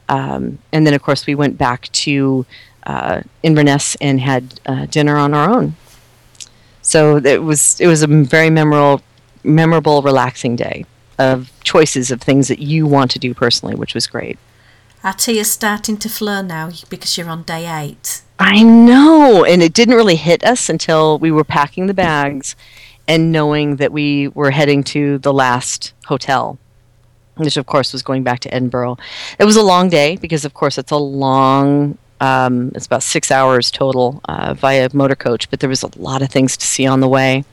[0.09, 2.47] Um, and then, of course, we went back to
[2.85, 5.77] uh, Inverness and had uh, dinner on our own.
[6.83, 9.03] So it was it was a very memorable,
[9.45, 10.87] memorable, relaxing day.
[11.19, 14.39] Of choices of things that you want to do personally, which was great.
[15.05, 18.23] Our tea is starting to flow now because you're on day eight.
[18.39, 22.57] I know, and it didn't really hit us until we were packing the bags
[23.07, 26.59] and knowing that we were heading to the last hotel,
[27.37, 28.97] which of course was going back to Edinburgh.
[29.39, 31.97] It was a long day because, of course, it's a long.
[32.21, 36.23] Um, it's about six hours total uh, via motor coach, but there was a lot
[36.23, 37.45] of things to see on the way,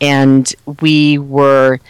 [0.00, 1.80] and we were.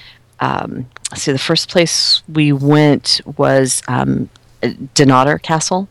[0.40, 4.28] Um, see, the first place we went was um,
[5.38, 5.88] Castle,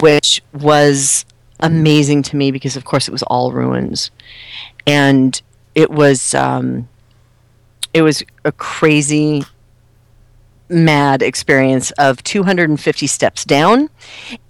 [0.00, 1.24] which was
[1.60, 4.10] amazing to me because, of course, it was all ruins,
[4.86, 5.40] and
[5.74, 6.88] it was um,
[7.92, 9.44] it was a crazy,
[10.74, 13.88] mad experience of 250 steps down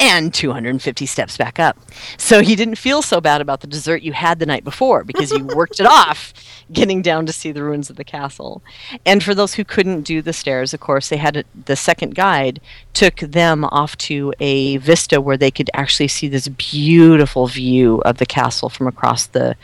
[0.01, 1.77] and 250 steps back up.
[2.17, 5.31] So you didn't feel so bad about the dessert you had the night before because
[5.31, 6.33] you worked it off
[6.73, 8.63] getting down to see the ruins of the castle.
[9.05, 12.15] And for those who couldn't do the stairs, of course, they had a, the second
[12.15, 12.61] guide
[12.95, 18.19] took them off to a vista where they could actually see this beautiful view of
[18.19, 19.57] the castle from across the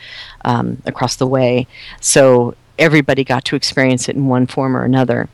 [0.45, 1.67] um, across the way.
[1.99, 5.29] So everybody got to experience it in one form or another.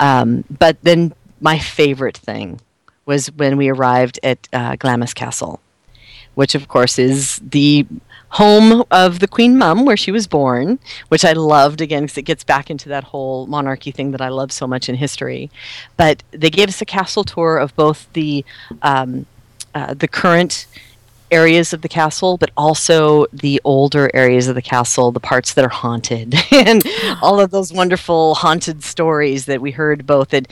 [0.00, 2.60] Um, but then my favorite thing
[3.06, 5.60] was when we arrived at uh, Glamis Castle,
[6.34, 7.86] which of course is the
[8.30, 12.22] home of the Queen Mum, where she was born, which I loved again because it
[12.22, 15.50] gets back into that whole monarchy thing that I love so much in history.
[15.96, 18.44] But they gave us a castle tour of both the
[18.82, 19.26] um,
[19.74, 20.66] uh, the current
[21.34, 25.64] areas of the castle, but also the older areas of the castle, the parts that
[25.64, 26.82] are haunted, and
[27.20, 30.46] all of those wonderful haunted stories that we heard both at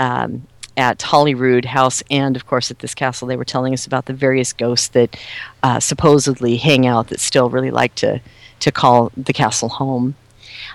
[0.00, 3.26] um, at Holyrood House and, of course, at this castle.
[3.26, 5.16] They were telling us about the various ghosts that
[5.64, 8.20] uh, supposedly hang out that still really like to
[8.60, 10.14] to call the castle home.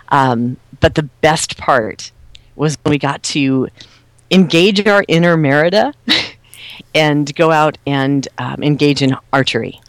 [0.09, 2.11] Um, but the best part
[2.55, 3.70] was when we got to
[4.30, 5.93] engage our inner Merida.
[6.93, 9.80] and go out and um, engage in archery.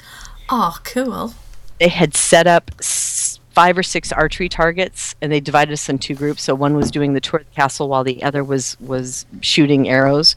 [0.48, 1.34] Oh, cool.
[1.78, 5.98] They had set up s- five or six archery targets, and they divided us in
[5.98, 6.42] two groups.
[6.42, 9.88] So one was doing the tour of the castle, while the other was was shooting
[9.88, 10.36] arrows.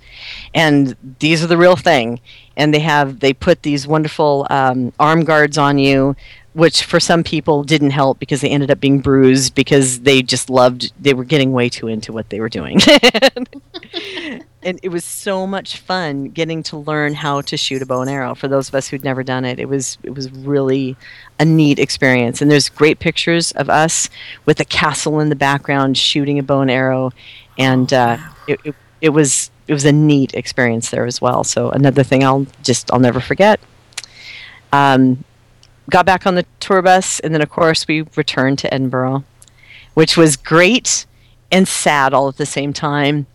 [0.54, 2.20] And these are the real thing.
[2.58, 6.16] And they have they put these wonderful um, arm guards on you.
[6.54, 10.50] Which for some people didn't help because they ended up being bruised because they just
[10.50, 12.80] loved, they were getting way too into what they were doing.
[14.68, 18.10] and it was so much fun getting to learn how to shoot a bow and
[18.10, 20.96] arrow for those of us who'd never done it it was it was really
[21.40, 24.10] a neat experience and there's great pictures of us
[24.46, 27.12] with a castle in the background shooting a bow and arrow
[27.58, 31.70] and uh, it, it, it was it was a neat experience there as well so
[31.72, 33.60] another thing i'll just i'll never forget
[34.74, 35.24] um,
[35.90, 39.24] got back on the tour bus and then of course we returned to edinburgh
[39.94, 41.06] which was great
[41.52, 43.26] and sad all at the same time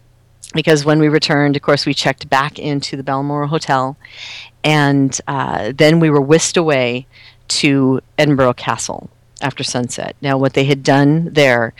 [0.54, 3.96] because when we returned, of course, we checked back into the Balmoral Hotel,
[4.62, 7.06] and uh, then we were whisked away
[7.48, 9.10] to Edinburgh Castle
[9.40, 10.16] after sunset.
[10.20, 11.74] Now, what they had done there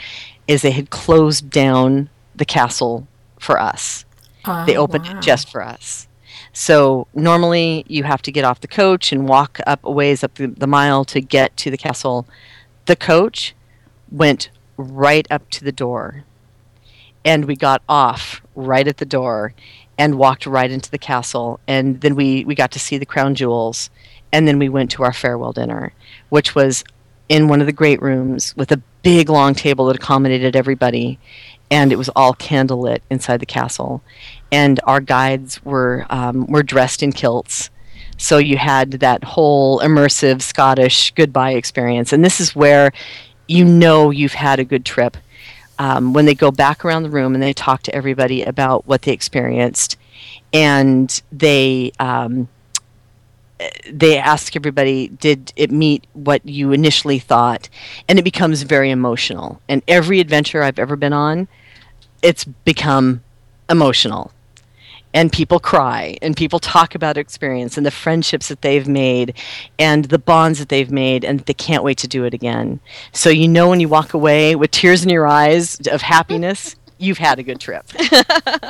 [0.49, 3.07] is they had closed down the castle
[3.39, 4.05] for us.
[4.45, 5.19] Oh, they opened wow.
[5.19, 6.09] it just for us.
[6.53, 10.35] So normally you have to get off the coach and walk up a ways up
[10.35, 12.27] the, the mile to get to the castle.
[12.87, 13.55] The coach
[14.11, 16.25] went right up to the door
[17.25, 19.55] and we got off right at the door
[19.99, 23.35] and walked right into the castle and then we, we got to see the crown
[23.35, 23.91] jewels
[24.33, 25.93] and then we went to our farewell dinner
[26.31, 26.85] which was
[27.29, 31.19] in one of the great rooms with a big long table that accommodated everybody
[31.73, 34.01] and it was all candlelit inside the castle
[34.53, 37.71] and our guides were um, were dressed in kilts
[38.19, 42.93] so you had that whole immersive scottish goodbye experience and this is where
[43.49, 45.17] you know you've had a good trip
[45.79, 49.03] um, when they go back around the room and they talk to everybody about what
[49.03, 49.97] they experienced,
[50.53, 52.49] and they um,
[53.91, 57.69] they ask everybody, did it meet what you initially thought?
[58.09, 59.61] And it becomes very emotional.
[59.69, 61.49] And every adventure I've ever been on,
[62.23, 63.23] it's become
[63.69, 64.33] emotional.
[65.15, 69.37] And people cry, and people talk about experience and the friendships that they've made,
[69.79, 72.81] and the bonds that they've made, and they can't wait to do it again.
[73.13, 77.19] So you know when you walk away with tears in your eyes of happiness, you've
[77.19, 77.85] had a good trip.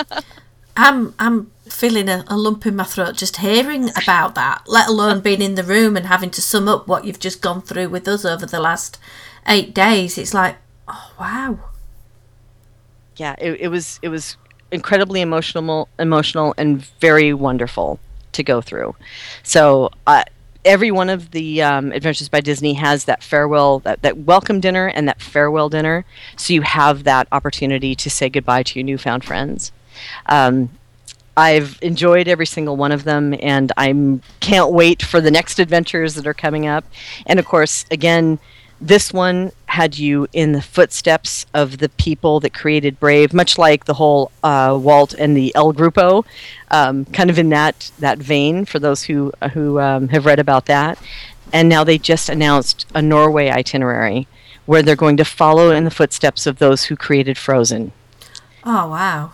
[0.76, 5.20] I'm I'm feeling a, a lump in my throat just hearing about that, let alone
[5.20, 8.08] being in the room and having to sum up what you've just gone through with
[8.08, 8.98] us over the last
[9.46, 10.18] eight days.
[10.18, 10.56] It's like,
[10.88, 11.71] oh wow.
[13.16, 14.36] Yeah, it, it was it was
[14.70, 18.00] incredibly emotional, emotional, and very wonderful
[18.32, 18.94] to go through.
[19.42, 20.24] So, uh,
[20.64, 24.86] every one of the um, Adventures by Disney has that farewell, that, that welcome dinner
[24.86, 26.04] and that farewell dinner.
[26.36, 29.72] So you have that opportunity to say goodbye to your newfound friends.
[30.26, 30.70] Um,
[31.36, 36.14] I've enjoyed every single one of them, and I can't wait for the next adventures
[36.14, 36.84] that are coming up.
[37.26, 38.38] And of course, again,
[38.82, 43.84] this one had you in the footsteps of the people that created Brave, much like
[43.84, 46.26] the whole uh, Walt and the El Grupo,
[46.70, 48.64] um, kind of in that that vein.
[48.64, 50.98] For those who who um, have read about that,
[51.52, 54.26] and now they just announced a Norway itinerary
[54.66, 57.92] where they're going to follow in the footsteps of those who created Frozen.
[58.64, 59.32] Oh wow!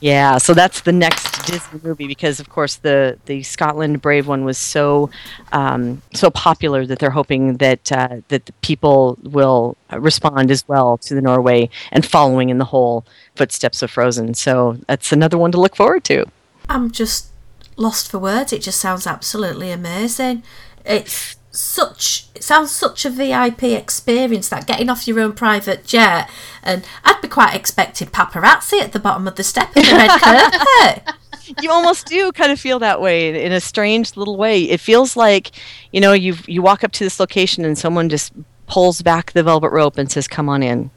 [0.00, 4.44] Yeah, so that's the next Disney movie because, of course, the the Scotland Brave one
[4.44, 5.08] was so
[5.52, 10.98] um, so popular that they're hoping that uh, that the people will respond as well
[10.98, 14.34] to the Norway and following in the whole footsteps of Frozen.
[14.34, 16.26] So that's another one to look forward to.
[16.68, 17.28] I'm just
[17.76, 18.52] lost for words.
[18.52, 20.42] It just sounds absolutely amazing.
[20.84, 26.28] It's such it sounds such a VIP experience that getting off your own private jet
[26.62, 30.20] and I'd be quite expecting paparazzi at the bottom of the step of the red
[30.20, 31.14] carpet.
[31.62, 34.62] you almost do kind of feel that way in a strange little way.
[34.64, 35.52] It feels like,
[35.92, 38.32] you know, you you walk up to this location and someone just
[38.66, 40.90] pulls back the velvet rope and says, "Come on in."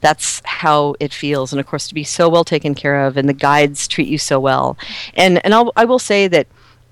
[0.00, 3.28] That's how it feels, and of course, to be so well taken care of, and
[3.28, 4.76] the guides treat you so well.
[5.14, 6.46] And and I'll, I will say that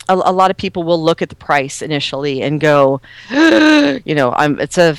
[0.09, 3.01] a, a lot of people will look at the price initially and go,
[3.31, 4.97] you know, I'm it's a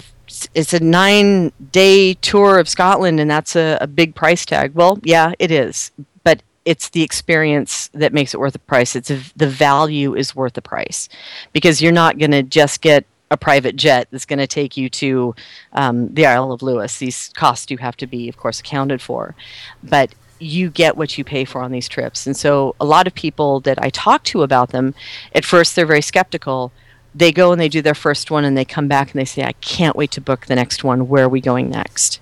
[0.54, 4.74] it's a nine day tour of Scotland and that's a, a big price tag.
[4.74, 5.92] Well, yeah, it is,
[6.24, 8.96] but it's the experience that makes it worth the price.
[8.96, 11.08] It's a, the value is worth the price
[11.54, 14.90] because you're not going to just get a private jet that's going to take you
[14.90, 15.36] to
[15.74, 16.98] um, the Isle of Lewis.
[16.98, 19.36] These costs do have to be, of course, accounted for,
[19.84, 22.28] but you get what you pay for on these trips.
[22.28, 24.94] And so a lot of people that I talk to about them,
[25.34, 26.72] at first they're very skeptical.
[27.16, 29.44] They go and they do their first one and they come back and they say,
[29.44, 31.08] I can't wait to book the next one.
[31.08, 32.22] Where are we going next?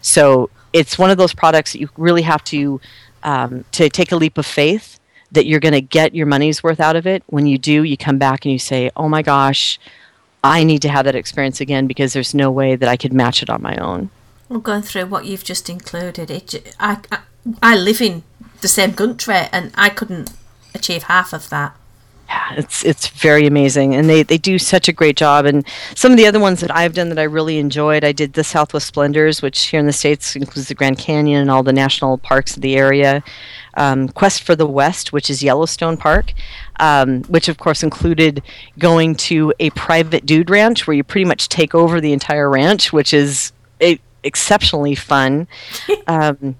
[0.00, 2.80] So it's one of those products that you really have to
[3.22, 4.98] um, to take a leap of faith
[5.30, 7.22] that you're going to get your money's worth out of it.
[7.28, 9.78] When you do, you come back and you say, "Oh my gosh,
[10.42, 13.42] I need to have that experience again because there's no way that I could match
[13.42, 14.10] it on my own."
[14.48, 17.20] Well, going through what you've just included, it, I, I
[17.62, 18.22] I live in
[18.60, 20.32] the same country and I couldn't
[20.74, 21.76] achieve half of that.
[22.28, 25.44] Yeah, it's it's very amazing, and they, they do such a great job.
[25.44, 28.32] And some of the other ones that I've done that I really enjoyed, I did
[28.32, 31.74] the Southwest Splendors, which here in the states includes the Grand Canyon and all the
[31.74, 33.22] national parks of the area.
[33.74, 36.32] Um, Quest for the West, which is Yellowstone Park,
[36.80, 38.42] um, which of course included
[38.78, 42.94] going to a private dude ranch where you pretty much take over the entire ranch,
[42.94, 45.48] which is a, exceptionally fun.
[46.06, 46.56] um,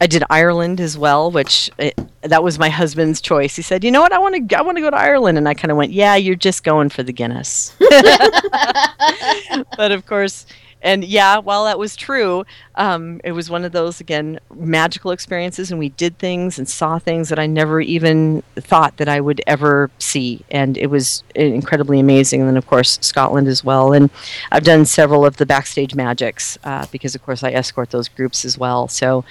[0.00, 3.56] I did Ireland as well, which it, that was my husband's choice.
[3.56, 4.12] He said, "You know what?
[4.12, 6.16] I want to I want to go to Ireland." And I kind of went, "Yeah,
[6.16, 7.74] you're just going for the Guinness."
[9.76, 10.46] but of course,
[10.82, 12.44] and yeah, while that was true,
[12.76, 16.98] um, it was one of those again magical experiences, and we did things and saw
[16.98, 21.98] things that I never even thought that I would ever see, and it was incredibly
[21.98, 22.40] amazing.
[22.40, 24.10] And then of course Scotland as well, and
[24.52, 28.44] I've done several of the backstage magics uh, because of course I escort those groups
[28.44, 28.86] as well.
[28.86, 29.24] So,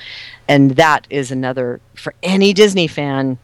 [0.47, 3.37] and that is another for any Disney fan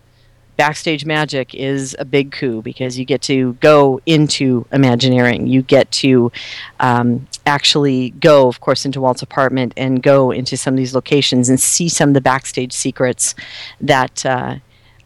[0.62, 5.48] backstage magic is a big coup because you get to go into Imagineering.
[5.48, 6.32] You get to
[6.80, 11.50] um, actually go, of course, into Walt's apartment and go into some of these locations
[11.50, 13.34] and see some of the backstage secrets
[13.80, 14.58] that uh,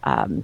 [0.03, 0.43] um,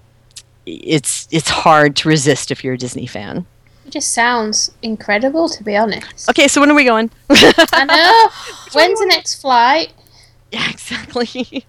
[0.65, 3.45] it's it's hard to resist if you're a Disney fan.
[3.85, 6.29] It just sounds incredible, to be honest.
[6.29, 7.11] Okay, so when are we going?
[7.29, 8.29] I know.
[8.71, 9.91] When's the next flight?
[10.57, 11.63] Yeah, exactly.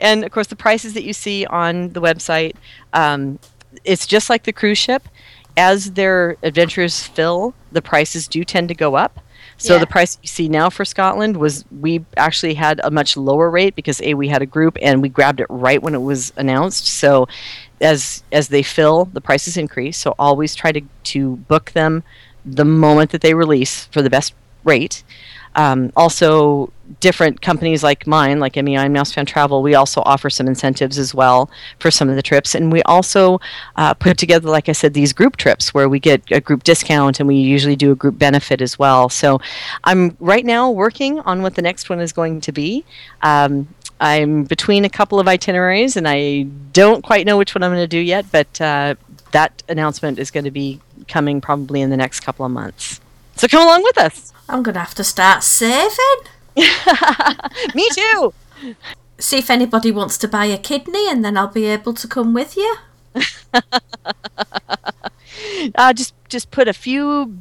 [0.00, 2.56] and of course, the prices that you see on the website,
[2.92, 3.38] um,
[3.84, 5.08] it's just like the cruise ship.
[5.56, 9.20] As their adventures fill, the prices do tend to go up.
[9.58, 9.78] So Yeah.
[9.80, 13.74] the price you see now for Scotland was we actually had a much lower rate
[13.74, 16.86] because a we had a group and we grabbed it right when it was announced.
[16.88, 17.26] So
[17.80, 19.96] as as they fill, the prices increase.
[19.96, 22.02] So always try to to book them
[22.44, 25.04] the moment that they release for the best rate.
[25.56, 30.46] Um, also, different companies like mine, like MEI and Mousefan Travel, we also offer some
[30.46, 32.54] incentives as well for some of the trips.
[32.54, 33.40] And we also
[33.76, 37.18] uh, put together, like I said, these group trips where we get a group discount
[37.18, 39.08] and we usually do a group benefit as well.
[39.08, 39.40] So
[39.84, 42.84] I'm right now working on what the next one is going to be.
[43.22, 46.42] Um, I'm between a couple of itineraries and I
[46.72, 48.94] don't quite know which one I'm going to do yet, but uh,
[49.32, 53.00] that announcement is going to be coming probably in the next couple of months.
[53.36, 54.32] So come along with us.
[54.48, 56.20] I'm going to have to start saving.
[57.74, 58.32] Me too.
[59.18, 62.32] See if anybody wants to buy a kidney and then I'll be able to come
[62.34, 62.76] with you.
[65.74, 67.36] Uh, just just put a few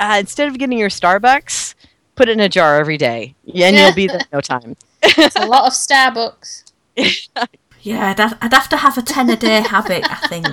[0.00, 1.74] uh, instead of getting your Starbucks,
[2.16, 4.76] put it in a jar every day, and you'll be there in no time.
[5.02, 6.72] It's a lot of Starbucks.
[7.82, 10.46] Yeah, I'd have, I'd have to have a 10 a day habit, I think.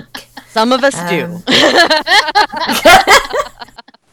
[0.50, 1.42] Some of us Um, do.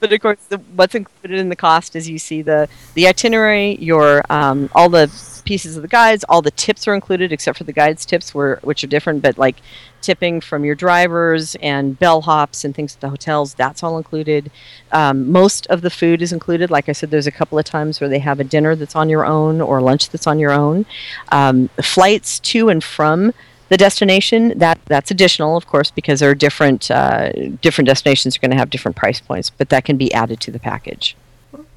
[0.02, 3.76] But of course, the, what's included in the cost is you see the the itinerary,
[3.76, 5.08] your um, all the
[5.46, 8.60] pieces of the guides, all the tips are included, except for the guides tips, were,
[8.64, 9.22] which are different.
[9.22, 9.58] But like
[10.02, 14.52] tipping from your drivers and bellhops and things at the hotels, that's all included.
[14.92, 16.72] Um, most of the food is included.
[16.72, 19.08] Like I said, there's a couple of times where they have a dinner that's on
[19.08, 20.86] your own or lunch that's on your own.
[21.32, 23.34] Um, flights to and from
[23.72, 28.42] the destination that that's additional of course because there are different uh, different destinations are
[28.42, 31.16] going to have different price points but that can be added to the package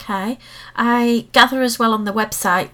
[0.05, 0.39] Okay.
[0.77, 2.71] I gather as well on the website,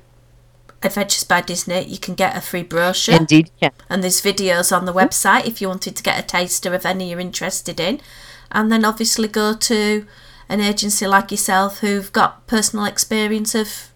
[0.83, 3.15] Adventures by Disney, you can get a free brochure.
[3.15, 6.75] indeed yeah And there's videos on the website if you wanted to get a taster
[6.75, 8.01] of any you're interested in.
[8.51, 10.07] And then obviously go to
[10.49, 13.91] an agency like yourself who've got personal experience of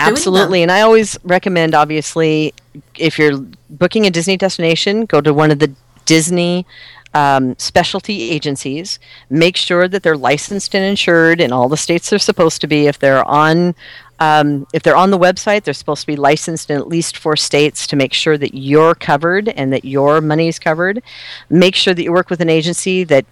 [0.00, 2.52] absolutely and i always recommend obviously
[2.96, 3.38] if you're
[3.70, 5.72] booking a disney destination go to one of the
[6.04, 6.66] disney
[7.14, 8.98] um, specialty agencies.
[9.30, 12.86] Make sure that they're licensed and insured in all the states they're supposed to be.
[12.86, 13.74] If they're on
[14.20, 17.36] um, if they're on the website they're supposed to be licensed in at least four
[17.36, 21.02] states to make sure that you're covered and that your money is covered.
[21.50, 23.24] Make sure that you work with an agency that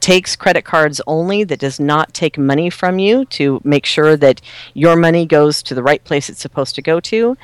[0.00, 4.40] takes credit cards only that does not take money from you to make sure that
[4.72, 7.36] your money goes to the right place it's supposed to go to.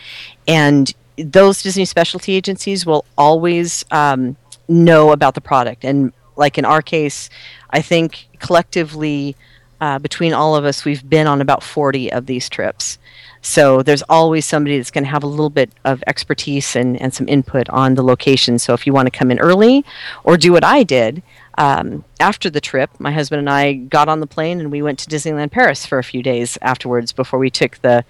[0.49, 4.37] And those disney specialty agencies will always um,
[4.69, 7.31] know about the product and like in our case
[7.71, 9.37] i think collectively
[9.81, 12.99] uh, between all of us we've been on about 40 of these trips
[13.47, 17.15] so there's always somebody that's going to have a little bit of expertise and, and
[17.15, 18.59] some input on the location.
[18.59, 19.85] So if you want to come in early
[20.25, 21.23] or do what I did,
[21.57, 24.99] um, after the trip, my husband and I got on the plane and we went
[24.99, 28.05] to Disneyland Paris for a few days afterwards before we took the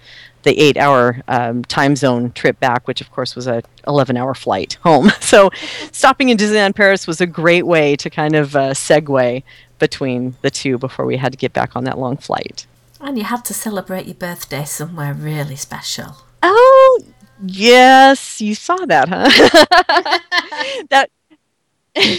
[0.47, 4.33] the eight hour um, time zone trip back, which of course was a 11 hour
[4.33, 5.11] flight home.
[5.21, 5.49] So
[5.91, 9.43] stopping in Disneyland Paris was a great way to kind of uh, segue
[9.77, 12.65] between the two before we had to get back on that long flight.
[13.01, 16.15] And you had to celebrate your birthday somewhere really special.
[16.41, 17.01] Oh,
[17.45, 19.29] yes, you saw that, huh?
[20.89, 21.09] that
[21.95, 22.15] Yeah,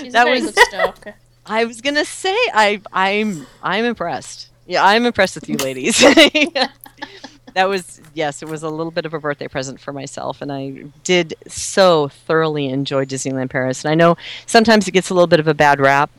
[0.00, 1.14] she's That a very was- good stalker.
[1.46, 4.48] I was gonna say I I'm I'm impressed.
[4.66, 5.98] Yeah, I'm impressed with you ladies.
[7.54, 10.50] that was yes, it was a little bit of a birthday present for myself, and
[10.52, 13.84] I did so thoroughly enjoy Disneyland Paris.
[13.84, 16.10] And I know sometimes it gets a little bit of a bad rap,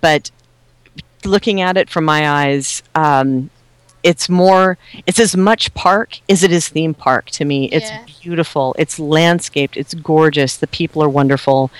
[0.00, 0.30] but
[1.24, 3.50] looking at it from my eyes, um,
[4.10, 7.66] it's more it's as much park as it is theme park to me.
[7.76, 8.04] It's Yeah.
[8.22, 8.74] beautiful.
[8.78, 9.76] It's landscaped.
[9.76, 10.56] It's gorgeous.
[10.56, 11.70] The people are wonderful.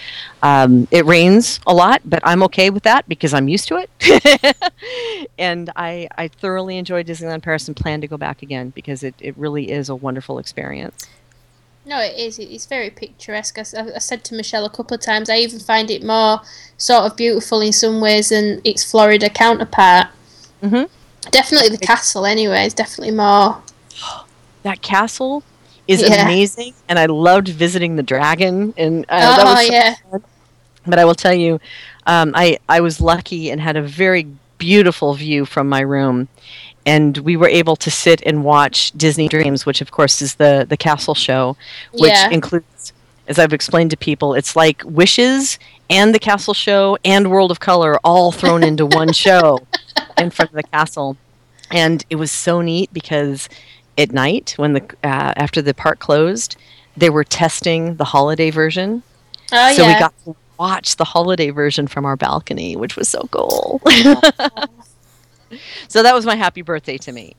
[0.43, 3.91] Um, it rains a lot, but I'm okay with that because I'm used to it.
[5.39, 9.15] and I, I thoroughly enjoy Disneyland Paris and plan to go back again because it,
[9.21, 11.07] it really is a wonderful experience.
[11.85, 12.39] No, it is.
[12.41, 13.57] It's very picturesque.
[13.59, 16.41] I said to Michelle a couple of times, I even find it more
[16.77, 20.09] sort of beautiful in some ways than its Florida counterpart.
[20.63, 20.89] Mhm.
[21.31, 23.61] Definitely the castle, anyway, is definitely more.
[24.63, 25.43] That castle
[25.89, 26.25] is Yeah.
[26.25, 28.75] amazing, and I loved visiting the dragon.
[28.77, 29.95] And uh, that oh, was so yeah.
[30.87, 31.61] But I will tell you,
[32.07, 34.27] um, I I was lucky and had a very
[34.59, 36.29] beautiful view from my room,
[36.87, 40.65] and we were able to sit and watch Disney Dreams, which of course is the
[40.69, 41.57] the castle show,
[41.93, 42.31] which Yeah.
[42.31, 42.93] includes,
[43.29, 45.59] as I've explained to people, it's like Wishes
[45.89, 49.67] and the castle show and World of Color all thrown into one show
[50.19, 51.17] in front of the castle,
[51.71, 53.49] and it was so neat because
[53.99, 56.57] at night when the uh, after the park closed,
[56.97, 59.03] they were testing the holiday version
[59.53, 59.95] Oh, so yeah.
[59.95, 63.81] we got to watch the holiday version from our balcony, which was so cool.
[65.89, 67.37] so that was my happy birthday to me.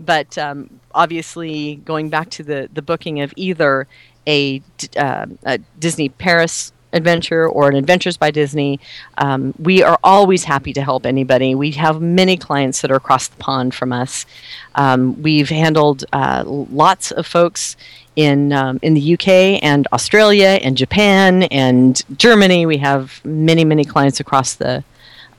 [0.00, 3.86] But um, obviously, going back to the, the booking of either
[4.26, 4.62] a,
[4.96, 8.80] uh, a Disney Paris adventure or an Adventures by Disney,
[9.18, 11.54] um, we are always happy to help anybody.
[11.54, 14.26] We have many clients that are across the pond from us.
[14.74, 17.76] Um, we've handled uh, lots of folks
[18.16, 22.64] in um, in the UK and Australia and Japan and Germany.
[22.64, 24.82] We have many many clients across the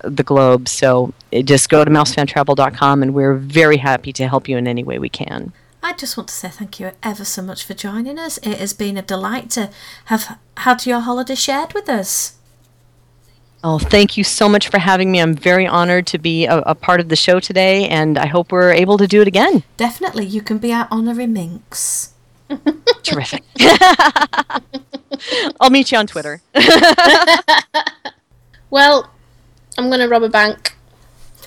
[0.04, 0.68] the globe.
[0.68, 4.84] So eh, just go to mousefantravel.com and we're very happy to help you in any
[4.84, 5.52] way we can.
[5.88, 8.40] I just want to say thank you ever so much for joining us.
[8.40, 9.70] It has been a delight to
[10.06, 12.36] have had your holiday shared with us.
[13.64, 15.22] Oh, thank you so much for having me.
[15.22, 18.52] I'm very honored to be a, a part of the show today, and I hope
[18.52, 19.64] we're able to do it again.
[19.78, 22.14] Definitely, you can be our honorary minx.
[23.04, 23.44] Terrific.
[25.62, 26.42] I'll meet you on Twitter.
[28.70, 29.10] Well,
[29.78, 30.76] I'm going to rob a bank.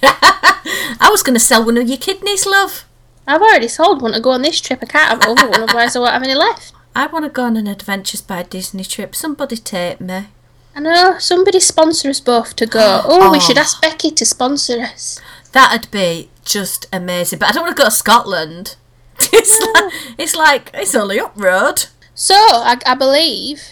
[0.02, 2.86] I was going to sell one of your kidneys, love.
[3.30, 4.80] I've already sold one to go on this trip.
[4.82, 6.72] I can't have another one, otherwise I won't have any left.
[6.94, 9.14] I want to go on an Adventures by Disney trip.
[9.14, 10.26] Somebody take me.
[10.74, 13.02] I know, somebody sponsor us both to go.
[13.04, 13.40] Oh, we Oh.
[13.40, 15.20] should ask Becci to sponsor us.
[15.52, 17.38] That'd be just amazing.
[17.38, 18.76] But I don't want to go to Scotland.
[19.32, 21.86] It's like, it's like it's only up road.
[22.14, 23.62] So, I, I believe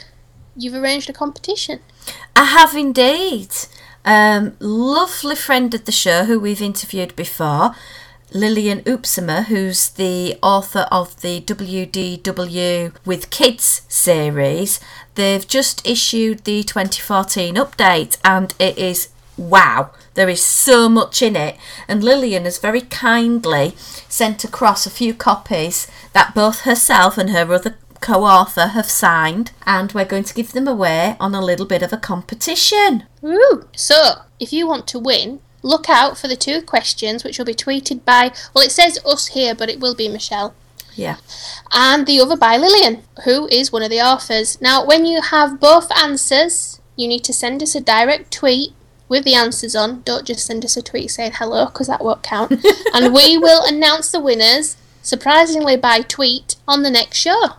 [0.56, 1.80] you've arranged a competition.
[2.36, 3.48] I have indeed.
[4.04, 7.74] Um, lovely friend of the show who we've interviewed before,
[8.32, 14.80] Lillian Opsomer, who's the author of the WDW with Kids series.
[15.14, 19.90] They've just issued the 2014 update and it is wow.
[20.14, 21.56] There is so much in it,
[21.86, 23.74] and Lillian has very kindly
[24.08, 29.52] sent across a few copies that both herself and her other co author have signed,
[29.64, 33.04] and we're going to give them away on a little bit of a competition.
[33.22, 33.68] Woo!
[33.74, 37.54] So, if you want to win, look out for the two questions which will be
[37.54, 40.54] tweeted by, well, it says us here, but it will be Michelle.
[40.94, 41.18] Yeah.
[41.72, 44.60] and the other by Lillian, who is one of the authors.
[44.60, 48.72] Now, when you have both answers, you need to send us a direct tweet
[49.08, 50.02] with the answers on.
[50.02, 52.50] Don't just send us a tweet saying hello, because that won't count.
[52.94, 57.54] and we will announce the winners, surprisingly by tweet, on the next show.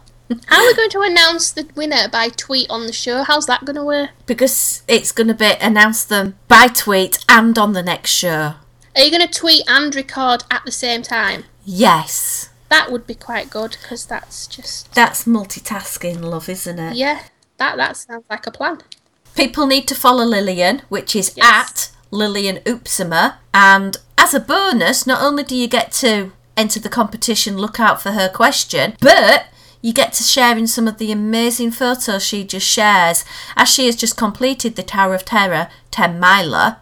[0.48, 3.24] How are we going to announce the winner by tweet on the show?
[3.24, 4.12] How's that going to work?
[4.28, 8.54] Because it's going to be announced them by tweet and on the next show.
[8.96, 11.46] Are you going to tweet and record at the same time?
[11.66, 12.50] Yes.
[12.70, 14.94] That would be quite good, because that's just.
[14.94, 16.96] That's multitasking, love, isn't it?
[16.96, 17.24] Yeah,
[17.58, 18.82] that, that sounds like a plan.
[19.36, 21.46] People need to follow Lillian, which is Yes.
[21.52, 23.36] at Lillian Opsomer.
[23.54, 28.02] And as a bonus, not only do you get to enter the competition, look out
[28.02, 29.48] for her question, but
[29.82, 33.24] you get to share in some of the amazing photos she just shares.
[33.56, 36.78] As she has just completed the Tower of Terror 10 miler,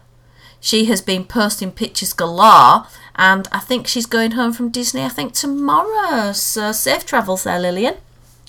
[0.60, 2.86] she has been posting pictures galore.
[3.14, 6.32] And I think she's going home from Disney, I think, tomorrow.
[6.32, 7.96] So safe travels there, Lillian.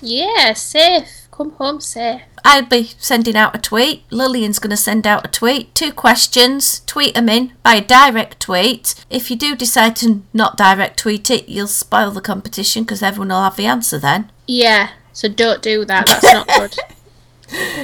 [0.01, 1.28] Yeah, safe.
[1.39, 2.21] Come home safe.
[2.43, 4.03] I'll be sending out a tweet.
[4.11, 5.73] Lillian's going to send out a tweet.
[5.73, 6.81] Two questions.
[6.81, 8.93] Tweet them in by a direct tweet.
[9.09, 13.29] If you do decide to not direct tweet it, you'll spoil the competition because everyone
[13.29, 14.29] will have the answer then.
[14.47, 16.07] Yeah, so don't do that.
[16.07, 16.75] That's not good.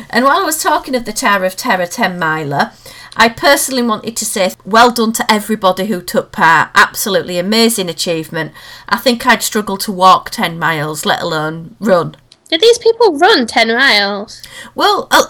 [0.10, 2.74] And while I was talking of the Tower of Terror 10 miler,
[3.16, 6.72] I personally wanted to say well done to everybody who took part.
[6.76, 8.52] Absolutely amazing achievement.
[8.90, 12.18] I think I'd struggle to walk 10 miles, let alone run.
[12.50, 14.42] Did these people run 10 miles?
[14.76, 15.26] Well, uh,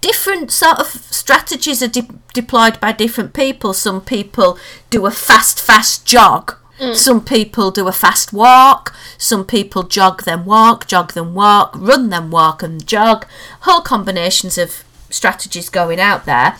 [0.00, 3.74] different sort of strategies are de- deployed by different people.
[3.74, 4.56] Some people
[4.88, 6.56] do a fast, fast jog.
[6.94, 8.94] Some people do a fast walk.
[9.18, 13.26] Some people jog, then walk, jog, then walk, run, then walk, and jog.
[13.62, 16.56] Whole combinations of strategies going out there.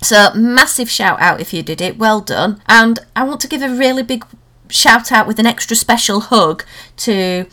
[0.00, 1.98] So, massive shout out if you did it.
[1.98, 2.62] Well done.
[2.66, 4.24] And I want to give a really big
[4.68, 6.64] shout out with an extra special hug
[6.98, 7.46] to.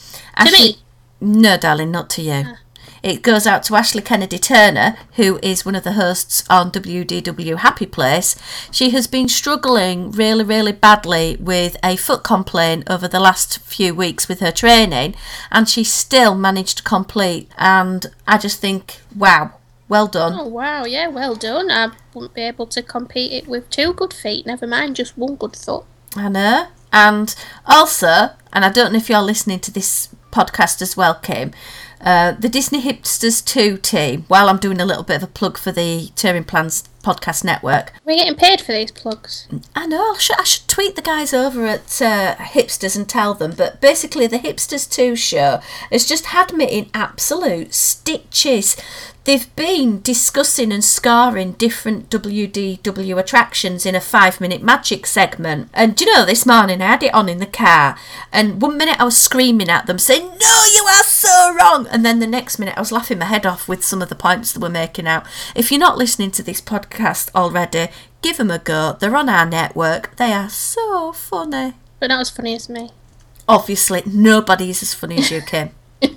[0.45, 0.77] To me?
[1.25, 2.43] No, darling, not to you.
[2.45, 2.59] Ah.
[3.01, 7.57] It goes out to Ashley Kennedy Turner, who is one of the hosts on WDW
[7.57, 8.35] Happy Place.
[8.71, 13.95] She has been struggling really, really badly with a foot complaint over the last few
[13.95, 15.15] weeks with her training,
[15.51, 17.49] and she still managed to complete.
[17.57, 19.53] And I just think, wow,
[19.89, 20.33] well done.
[20.39, 21.71] Oh, wow, yeah, well done.
[21.71, 25.35] I wouldn't be able to compete it with two good feet, never mind just one
[25.35, 25.85] good foot.
[26.15, 26.67] I know.
[26.93, 27.35] And
[27.65, 31.51] also, and I don't know if you're listening to this podcast as well, Kim,
[32.01, 35.57] uh, the Disney Hipsters 2 team, while I'm doing a little bit of a plug
[35.57, 39.47] for the Touring Plans podcast network, We're getting paid for these plugs.
[39.75, 43.33] I know, I should, I should tweet the guys over at uh, Hipsters and tell
[43.33, 45.61] them, but basically, the Hipsters 2 show
[45.91, 48.75] has just had me in absolute stitches.
[49.25, 55.69] They've been discussing and scarring different WDW attractions in a five minute magic segment.
[55.73, 57.97] And do you know, this morning I had it on in the car,
[58.31, 61.87] and one minute I was screaming at them saying, No, you are so wrong!
[61.89, 64.15] And then the next minute I was laughing my head off with some of the
[64.15, 65.25] points they were making out.
[65.55, 67.89] If you're not listening to this podcast already,
[68.21, 68.97] give them a go.
[68.99, 70.15] They're on our network.
[70.17, 71.73] They are so funny.
[71.99, 72.91] But not as funny as me.
[73.47, 75.69] Obviously, nobody is as funny as you, Kim.
[76.01, 76.11] Have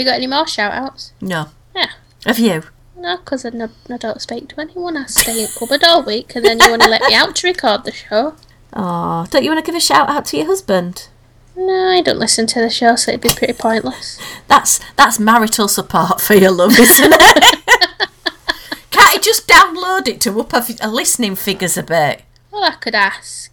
[0.00, 1.12] you got any more shout outs?
[1.20, 1.48] No.
[1.74, 1.90] Yeah.
[2.24, 2.62] Have you?
[2.96, 4.96] No, because I, no, I don't speak to anyone.
[4.96, 7.46] I stay in cupboard all week and then you want to let me out to
[7.46, 8.34] record the show.
[8.72, 11.08] Oh, don't you want to give a shout out to your husband?
[11.54, 14.18] No, I don't listen to the show, so it'd be pretty pointless.
[14.48, 17.90] That's that's marital support for your love, isn't it?
[19.12, 22.22] Can't just download it to up our listening figures a bit?
[22.50, 23.52] Well, I could ask.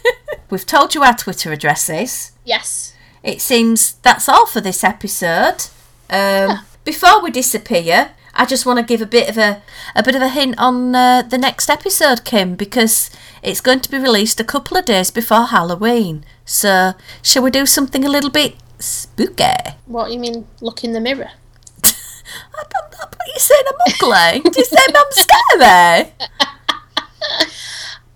[0.50, 2.32] We've told you our Twitter addresses.
[2.44, 2.96] Yes.
[3.22, 5.66] It seems that's all for this episode.
[6.10, 9.62] Um, Before we disappear, I just want to give a bit of a
[9.94, 13.08] a bit of a hint on uh, the next episode, Kim, because
[13.40, 16.24] it's going to be released a couple of days before Halloween.
[16.44, 19.76] So, shall we do something a little bit spooky?
[19.86, 20.48] What do you mean?
[20.60, 21.30] Look in the mirror.
[21.84, 24.50] I don't know, but you saying I'm ugly?
[24.50, 26.12] Do you say I'm scary?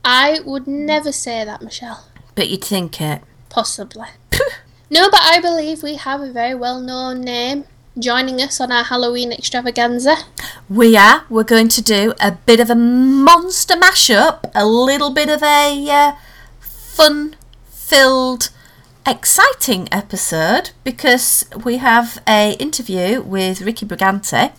[0.05, 2.06] I would never say that, Michelle.
[2.35, 3.23] But you'd think it.
[3.48, 4.09] Possibly.
[4.90, 7.64] no, but I believe we have a very well known name
[7.98, 10.16] joining us on our Halloween extravaganza.
[10.69, 11.24] We are.
[11.28, 15.89] We're going to do a bit of a monster mashup, a little bit of a
[15.90, 16.12] uh,
[16.60, 17.36] fun
[17.69, 18.51] filled,
[19.07, 24.53] exciting episode because we have a interview with Ricky Brigante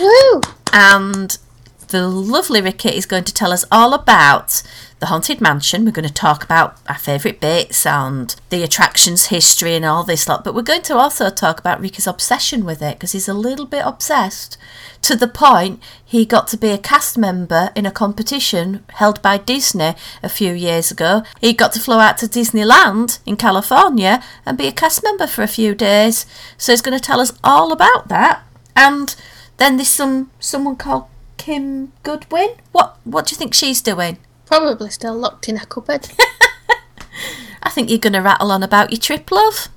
[0.00, 0.40] Woo!
[0.72, 1.38] and
[1.88, 4.62] the lovely Ricky is going to tell us all about
[4.98, 5.84] the Haunted Mansion.
[5.84, 10.28] We're going to talk about our favourite bits and the attractions history and all this
[10.28, 13.34] lot, but we're going to also talk about Ricky's obsession with it because he's a
[13.34, 14.56] little bit obsessed
[15.02, 19.36] to the point he got to be a cast member in a competition held by
[19.36, 21.22] Disney a few years ago.
[21.40, 25.42] He got to fly out to Disneyland in California and be a cast member for
[25.42, 26.26] a few days.
[26.56, 28.42] So he's going to tell us all about that.
[28.74, 29.14] And
[29.58, 31.06] then there's some someone called
[31.36, 32.50] Kim Goodwin.
[32.72, 34.18] What what do you think she's doing?
[34.46, 36.08] Probably still locked in a cupboard.
[37.62, 39.68] I think you're going to rattle on about your trip, love.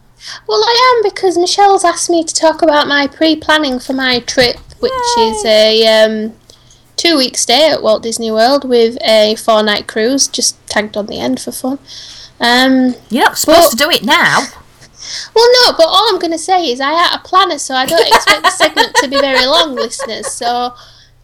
[0.47, 4.19] well, I am because Michelle's asked me to talk about my pre planning for my
[4.19, 6.33] trip, which is a um,
[6.97, 11.07] two week stay at Walt Disney World with a four night cruise, just tagged on
[11.07, 11.79] the end for fun.
[12.39, 14.45] Um, You're not supposed Well- to do it now.
[15.33, 17.85] Well, no, but all I'm going to say is I had a planner, so I
[17.85, 20.27] don't expect the segment to be very long, listeners.
[20.27, 20.75] So,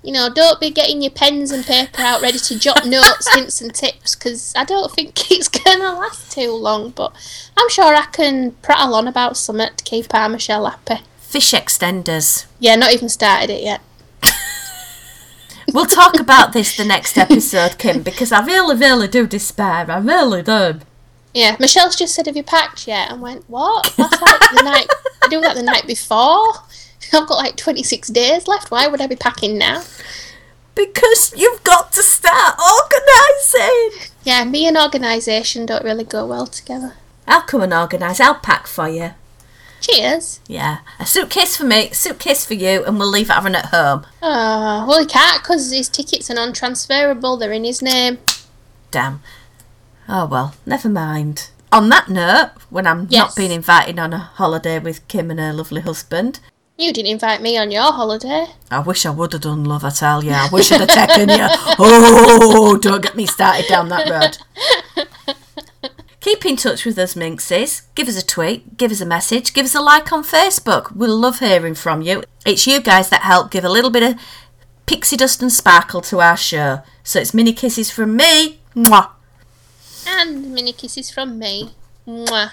[0.06, 3.62] you know, don't be getting your pens and paper out ready to jot notes, hints,
[3.62, 6.92] and tips, because I don't think it's going to last too long.
[6.92, 7.14] But
[7.58, 11.04] I'm sure I can prattle on about something to keep our Michelle happy.
[11.18, 12.46] Fish extenders.
[12.60, 13.82] Yeah, not even started it yet.
[15.74, 19.90] We'll talk about this the next episode, Kim, because I really, really do despair.
[19.90, 20.80] I really do.
[21.34, 23.94] Yeah, Michelle's just said, "Have you packed yet?" And went, "What?
[23.98, 24.88] That's like the night.
[25.22, 26.54] I do that the night before.
[27.14, 28.72] I've got like 26 days left.
[28.72, 29.84] Why would I be packing now?"
[30.74, 34.10] Because you've got to start organising.
[34.24, 36.96] Yeah, me and organisation don't really go well together.
[37.28, 38.20] I'll come and organise.
[38.20, 39.12] I'll pack for you.
[39.82, 40.40] Cheers.
[40.48, 44.06] Yeah, a suitcase for me, suitcase for you, and we'll leave Aaron at home.
[44.22, 47.38] Oh, well, he can't because his tickets are non-transferable.
[47.38, 48.18] They're in his name.
[48.92, 49.22] Damn.
[50.10, 51.50] Oh well, never mind.
[51.72, 53.20] On that note, when I'm Yes.
[53.20, 56.40] not being invited on a holiday with Kim and her lovely husband,
[56.78, 58.48] You didn't invite me on your holiday.
[58.70, 60.32] I wish I would have done, love, I tell you.
[60.32, 61.48] I wish I'd have taken you.
[61.80, 65.06] Oh, don't get me started down that road.
[66.20, 67.84] Keep in touch with us, Minxes.
[67.94, 70.94] Give us a tweet, give us a message, give us a like on Facebook.
[70.96, 72.24] We'll love hearing from you.
[72.46, 74.20] It's you guys that help give a little bit of
[74.86, 76.82] pixie dust and sparkle to our show.
[77.04, 78.60] So it's mini kisses from me.
[78.76, 79.12] Mwah.
[80.08, 81.72] And mini kisses from me.
[82.08, 82.52] Mwah.